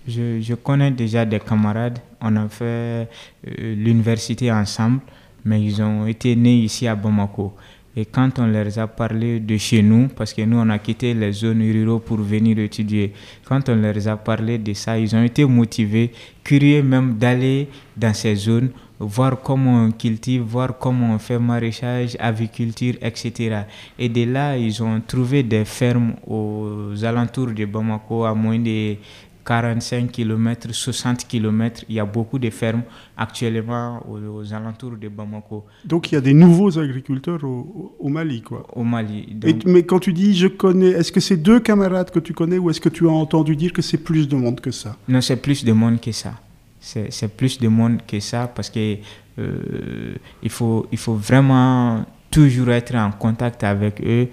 Je, 0.07 0.39
je, 0.39 0.53
connais 0.53 0.91
déjà 0.91 1.25
des 1.25 1.39
camarades, 1.39 1.97
on 2.21 2.35
a 2.35 2.47
fait 2.47 2.63
euh, 2.63 3.07
l'université 3.57 4.51
ensemble, 4.51 4.99
mais 5.43 5.59
ils 5.63 5.81
ont 5.81 6.05
été 6.05 6.35
nés 6.35 6.59
ici 6.59 6.87
à 6.87 6.93
Bamako. 6.93 7.55
Et 7.99 8.05
quand 8.05 8.39
on 8.39 8.47
leur 8.47 8.79
a 8.79 8.87
parlé 8.87 9.41
de 9.41 9.57
chez 9.57 9.81
nous, 9.81 10.07
parce 10.07 10.33
que 10.33 10.41
nous 10.43 10.55
on 10.55 10.69
a 10.69 10.79
quitté 10.79 11.13
les 11.13 11.33
zones 11.33 11.61
rurales 11.61 11.99
pour 11.99 12.15
venir 12.19 12.57
étudier, 12.59 13.11
quand 13.43 13.67
on 13.67 13.75
leur 13.75 14.07
a 14.07 14.15
parlé 14.15 14.57
de 14.57 14.73
ça, 14.73 14.97
ils 14.97 15.13
ont 15.17 15.21
été 15.23 15.43
motivés, 15.43 16.13
curieux 16.41 16.81
même 16.81 17.15
d'aller 17.15 17.67
dans 17.97 18.13
ces 18.13 18.35
zones 18.35 18.69
voir 18.99 19.41
comment 19.41 19.83
on 19.83 19.91
cultive, 19.91 20.43
voir 20.43 20.77
comment 20.77 21.13
on 21.13 21.19
fait 21.19 21.39
maraîchage, 21.39 22.15
aviculture, 22.19 22.95
etc. 23.01 23.63
Et 23.97 24.07
de 24.07 24.23
là, 24.23 24.55
ils 24.57 24.81
ont 24.81 25.01
trouvé 25.05 25.43
des 25.43 25.65
fermes 25.65 26.13
aux 26.25 26.93
alentours 27.03 27.51
de 27.51 27.65
Bamako, 27.65 28.23
à 28.23 28.33
moins 28.33 28.59
de 28.59 28.95
45 29.49 30.11
km, 30.11 30.71
60 30.71 31.27
km. 31.27 31.83
Il 31.89 31.95
y 31.95 31.99
a 31.99 32.05
beaucoup 32.05 32.37
de 32.37 32.51
fermes 32.51 32.83
actuellement 33.17 33.99
aux, 34.07 34.19
aux 34.19 34.53
alentours 34.53 34.95
de 34.95 35.09
Bamako. 35.09 35.65
Donc 35.83 36.11
il 36.11 36.15
y 36.15 36.17
a 36.19 36.21
des 36.21 36.35
nouveaux 36.35 36.77
agriculteurs 36.77 37.43
au, 37.43 37.95
au 37.99 38.09
Mali, 38.09 38.43
quoi. 38.43 38.67
Au 38.73 38.83
Mali. 38.83 39.27
Donc... 39.33 39.49
Et, 39.49 39.57
mais 39.65 39.83
quand 39.83 39.99
tu 39.99 40.13
dis 40.13 40.35
je 40.35 40.47
connais, 40.47 40.89
est-ce 40.89 41.11
que 41.11 41.19
c'est 41.19 41.37
deux 41.37 41.59
camarades 41.59 42.11
que 42.11 42.19
tu 42.19 42.33
connais 42.33 42.59
ou 42.59 42.69
est-ce 42.69 42.79
que 42.79 42.89
tu 42.89 43.07
as 43.07 43.11
entendu 43.11 43.55
dire 43.55 43.73
que 43.73 43.81
c'est 43.81 43.97
plus 43.97 44.27
de 44.27 44.35
monde 44.35 44.61
que 44.61 44.69
ça? 44.69 44.95
Non, 45.07 45.19
c'est 45.19 45.41
plus 45.41 45.65
de 45.65 45.73
monde 45.73 45.99
que 45.99 46.11
ça 46.11 46.33
c'est 46.79 47.35
plus 47.35 47.59
de 47.59 47.67
monde 47.67 47.99
que 48.07 48.19
ça 48.19 48.47
parce 48.47 48.69
que 48.69 48.97
euh, 49.37 50.15
il, 50.41 50.49
faut, 50.49 50.87
il 50.91 50.97
faut 50.97 51.15
vraiment 51.15 52.05
toujours 52.31 52.69
être 52.71 52.95
en 52.95 53.11
contact 53.11 53.63
avec 53.63 54.01
eux 54.01 54.27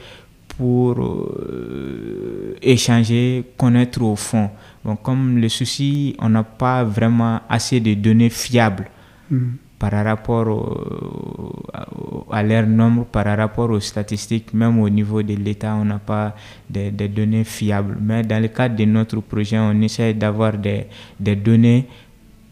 pour 0.56 0.98
euh, 0.98 2.56
échanger, 2.62 3.44
connaître 3.56 4.02
au 4.02 4.16
fond. 4.16 4.50
Bon, 4.84 4.96
comme 4.96 5.38
le 5.38 5.48
souci, 5.48 6.16
on 6.18 6.28
n'a 6.28 6.42
pas 6.44 6.84
vraiment 6.84 7.40
assez 7.48 7.80
de 7.80 7.94
données 7.94 8.30
fiables. 8.30 8.88
Mm. 9.30 9.56
par 9.78 9.92
rapport 9.92 10.48
à 12.30 12.42
leur 12.42 12.66
nombre, 12.66 13.04
par 13.04 13.26
rapport 13.36 13.70
aux 13.70 13.80
statistiques, 13.80 14.54
même 14.54 14.78
au 14.80 14.88
niveau 14.88 15.22
de 15.22 15.34
l'État, 15.34 15.74
on 15.74 15.84
n'a 15.84 15.98
pas 15.98 16.34
de, 16.70 17.06
données 17.08 17.44
fiables. 17.44 17.98
Mais 18.00 18.22
dans 18.22 18.40
le 18.40 18.48
cadre 18.48 18.76
de 18.76 18.84
notre 18.84 19.20
projet, 19.20 19.58
on 19.58 19.78
essaie 19.82 20.14
d'avoir 20.14 20.56
des, 20.56 20.86
des 21.20 21.36
données 21.36 21.86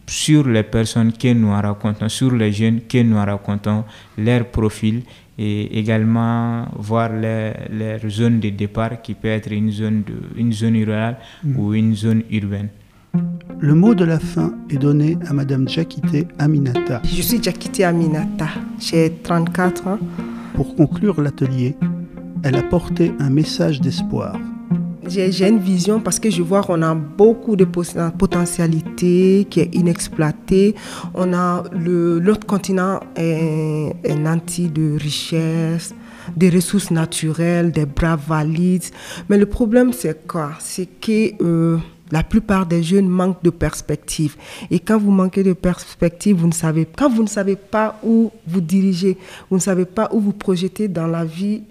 sur 0.07 0.47
les 0.47 0.63
personnes 0.63 1.13
que 1.13 1.33
nous 1.33 1.51
racontons, 1.51 2.09
sur 2.09 2.31
les 2.31 2.51
jeunes 2.51 2.81
que 2.87 3.01
nous 3.01 3.17
racontons, 3.17 3.85
leur 4.17 4.45
profil 4.45 5.01
et 5.37 5.77
également 5.79 6.65
voir 6.77 7.09
leur, 7.11 7.99
zone 8.09 8.39
de 8.39 8.49
départ 8.49 9.01
qui 9.01 9.13
peut 9.13 9.27
être 9.27 9.51
une 9.51 9.71
zone, 9.71 10.03
de, 10.03 10.39
une 10.39 10.53
zone 10.53 10.75
rurale 10.75 11.17
mm. 11.43 11.59
ou 11.59 11.73
une 11.73 11.95
zone 11.95 12.23
urbaine. 12.31 12.69
Le 13.59 13.73
mot 13.73 13.95
de 13.95 14.03
la 14.03 14.19
fin 14.19 14.53
est 14.69 14.77
donné 14.77 15.17
à 15.27 15.33
Madame 15.33 15.67
Jakite 15.67 16.27
Aminata. 16.39 17.01
Je 17.05 17.21
suis 17.21 17.41
Jakite 17.41 17.81
Aminata, 17.81 18.47
j'ai 18.79 19.11
34 19.23 19.87
ans. 19.87 19.99
Pour 20.55 20.75
conclure 20.75 21.21
l'atelier, 21.21 21.75
elle 22.43 22.55
a 22.55 22.63
porté 22.63 23.13
un 23.19 23.29
message 23.29 23.81
d'espoir. 23.81 24.37
J'ai 25.07 25.47
une 25.47 25.59
vision 25.59 25.99
parce 25.99 26.19
que 26.19 26.31
je 26.31 26.41
vois 26.41 26.63
qu'on 26.63 26.81
a 26.81 26.95
beaucoup 26.95 27.55
de 27.55 27.65
potentialités 27.65 29.45
qui 29.49 29.59
est 29.59 29.75
inexploitée. 29.75 30.75
On 31.13 31.31
a 31.33 31.63
l'autre 31.73 32.47
continent 32.47 32.99
est, 33.15 33.93
est 34.03 34.15
nanti 34.15 34.67
de 34.67 34.97
richesses, 34.97 35.93
des 36.35 36.49
ressources 36.49 36.89
naturelles, 36.89 37.71
des 37.71 37.85
bras 37.85 38.15
valides. 38.15 38.85
Mais 39.29 39.37
le 39.37 39.45
problème 39.45 39.93
c'est 39.93 40.27
quoi? 40.27 40.53
C'est 40.59 40.87
que 40.99 41.41
euh, 41.43 41.77
la 42.11 42.23
plupart 42.23 42.65
des 42.65 42.81
jeunes 42.81 43.07
manquent 43.07 43.43
de 43.43 43.51
perspective. 43.51 44.35
Et 44.71 44.79
quand 44.79 44.97
vous 44.97 45.11
manquez 45.11 45.43
de 45.43 45.53
perspective, 45.53 46.37
vous 46.37 46.47
ne 46.47 46.53
savez, 46.53 46.85
quand 46.85 47.09
vous 47.09 47.23
ne 47.23 47.27
savez 47.27 47.55
pas 47.55 47.99
où 48.03 48.31
vous 48.47 48.61
dirigez, 48.61 49.17
vous 49.49 49.57
ne 49.57 49.61
savez 49.61 49.85
pas 49.85 50.09
où 50.11 50.19
vous 50.19 50.33
projetez 50.33 50.87
dans 50.87 51.07
la 51.07 51.25
vie, 51.25 51.63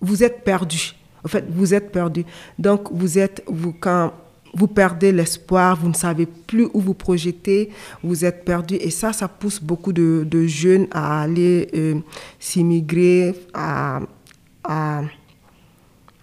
vous 0.00 0.22
êtes 0.22 0.44
perdu. 0.44 0.94
En 1.24 1.28
fait, 1.28 1.44
vous 1.48 1.74
êtes 1.74 1.92
perdu. 1.92 2.24
Donc, 2.58 2.88
vous 2.92 3.18
êtes, 3.18 3.42
vous, 3.46 3.72
quand 3.72 4.12
vous 4.54 4.66
perdez 4.66 5.12
l'espoir, 5.12 5.78
vous 5.80 5.88
ne 5.88 5.94
savez 5.94 6.26
plus 6.26 6.68
où 6.74 6.80
vous 6.80 6.94
projetez, 6.94 7.70
vous 8.02 8.24
êtes 8.24 8.44
perdu. 8.44 8.74
Et 8.74 8.90
ça, 8.90 9.12
ça 9.12 9.28
pousse 9.28 9.60
beaucoup 9.60 9.92
de, 9.92 10.46
jeunes 10.46 10.86
à 10.90 11.22
aller 11.22 11.68
euh, 11.74 11.94
s'immigrer, 12.38 13.34
à, 13.54 14.00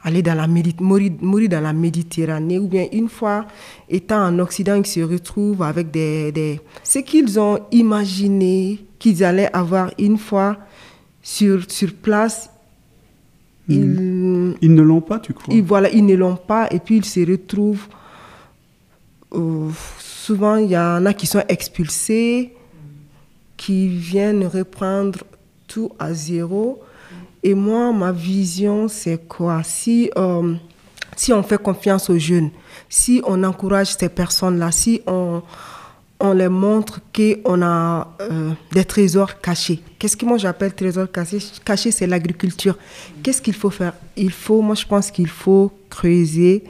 aller 0.04 0.22
dans 0.22 0.36
la 0.36 0.48
mourir, 0.48 0.74
mourir, 1.22 1.50
dans 1.50 1.62
la 1.62 1.74
Méditerranée, 1.74 2.60
ou 2.60 2.68
bien 2.68 2.88
une 2.92 3.10
fois 3.10 3.46
étant 3.90 4.26
en 4.26 4.40
Occident, 4.40 4.76
ils 4.76 4.86
se 4.86 5.02
retrouvent 5.02 5.64
avec 5.64 5.92
des, 5.92 6.32
des 6.32 6.62
ce 6.84 7.00
qu'ils 7.00 7.40
ont 7.40 7.60
imaginé 7.72 8.86
qu'ils 8.98 9.24
allaient 9.24 9.50
avoir 9.54 9.92
une 9.98 10.18
fois 10.18 10.58
sur, 11.22 11.70
sur 11.70 11.94
place, 11.96 12.50
ils, 13.70 14.56
ils 14.62 14.74
ne 14.74 14.82
l'ont 14.82 15.02
pas, 15.02 15.20
tu 15.20 15.34
crois? 15.34 15.54
Ils, 15.54 15.64
Voilà, 15.64 15.90
ils 15.90 16.06
ne 16.06 16.16
l'ont 16.16 16.36
pas 16.36 16.68
et 16.72 16.80
puis 16.80 16.98
ils 16.98 17.06
se 17.06 17.20
retrouvent. 17.30 17.88
Euh, 19.34 19.70
souvent, 20.00 20.56
il 20.56 20.72
y 20.72 20.78
en 20.78 21.06
a 21.06 21.14
qui 21.14 21.28
sont 21.28 21.44
expulsés, 21.48 22.54
qui 23.58 23.88
viennent 23.88 24.46
reprendre 24.46 25.20
tout 25.68 25.92
à 26.00 26.14
zéro. 26.14 26.82
Et 27.44 27.54
moi, 27.54 27.94
ma 27.94 28.12
vision, 28.12 28.88
c'est 28.88 29.28
quoi? 29.28 29.62
Si, 29.64 30.10
euh, 30.18 30.56
si 31.16 31.32
on 31.32 31.44
fait 31.44 31.62
confiance 31.62 32.10
aux 32.10 32.18
jeunes, 32.18 32.50
si 32.90 33.22
on 33.26 33.44
encourage 33.44 33.96
ces 33.96 34.10
personnes-là, 34.10 34.72
si 34.72 35.02
on, 35.08 35.42
on 36.20 36.34
les 36.34 36.50
montre 36.50 37.00
qu'on 37.16 37.62
a 37.62 38.16
euh, 38.22 38.52
des 38.72 38.84
trésors 38.84 39.40
cachés. 39.40 39.82
Qu'est-ce 39.98 40.18
que 40.18 40.26
moi 40.26 40.38
j'appelle 40.38 40.74
trésors 40.74 41.12
cachés 41.12 41.40
Caché, 41.64 41.92
c'est 41.92 42.08
l'agriculture. 42.08 42.78
Qu'est-ce 43.24 43.42
qu'il 43.42 43.54
faut 43.54 43.70
faire? 43.70 43.94
Il 44.18 44.32
faut, 44.32 44.62
moi 44.62 44.76
je 44.76 44.86
pense 44.86 45.12
qu'il 45.12 45.28
faut 45.30 45.72
creuser 45.90 46.64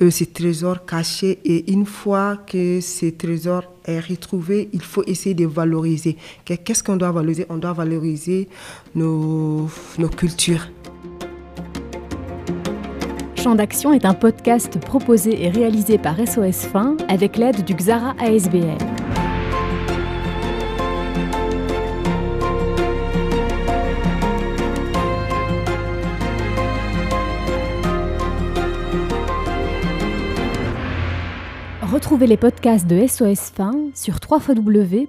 euh, 0.00 0.10
ces 0.10 0.26
trésors 0.26 0.86
cachés 0.86 1.38
et 1.44 1.70
une 1.70 1.84
fois 1.84 2.38
que 2.46 2.80
ces 2.80 3.12
trésors 3.12 3.64
est 3.84 4.00
retrouvé, 4.00 4.68
il 4.72 4.82
faut 4.82 5.04
essayer 5.06 5.34
de 5.34 5.46
valoriser. 5.46 6.16
Qu'est-ce 6.44 6.82
qu'on 6.82 6.96
doit 6.96 7.12
valoriser? 7.12 7.46
On 7.50 7.56
doit 7.56 7.72
valoriser 7.72 8.48
nos 8.94 9.68
cultures. 10.16 10.66
Champ 13.38 13.54
d'action 13.54 13.92
est 13.92 14.04
un 14.04 14.14
podcast 14.14 14.80
proposé 14.80 15.44
et 15.44 15.48
réalisé 15.48 15.96
par 15.96 16.16
SOS 16.16 16.66
Fin 16.66 16.96
avec 17.08 17.36
l'aide 17.36 17.64
du 17.64 17.72
Xara 17.72 18.16
ASBL. 18.18 18.76
Retrouvez 31.80 32.26
les 32.26 32.36
podcasts 32.36 32.88
de 32.88 33.06
SOS 33.06 33.52
Fin 33.54 33.90
sur 33.94 34.16
www.sosfin.be. 34.28 35.08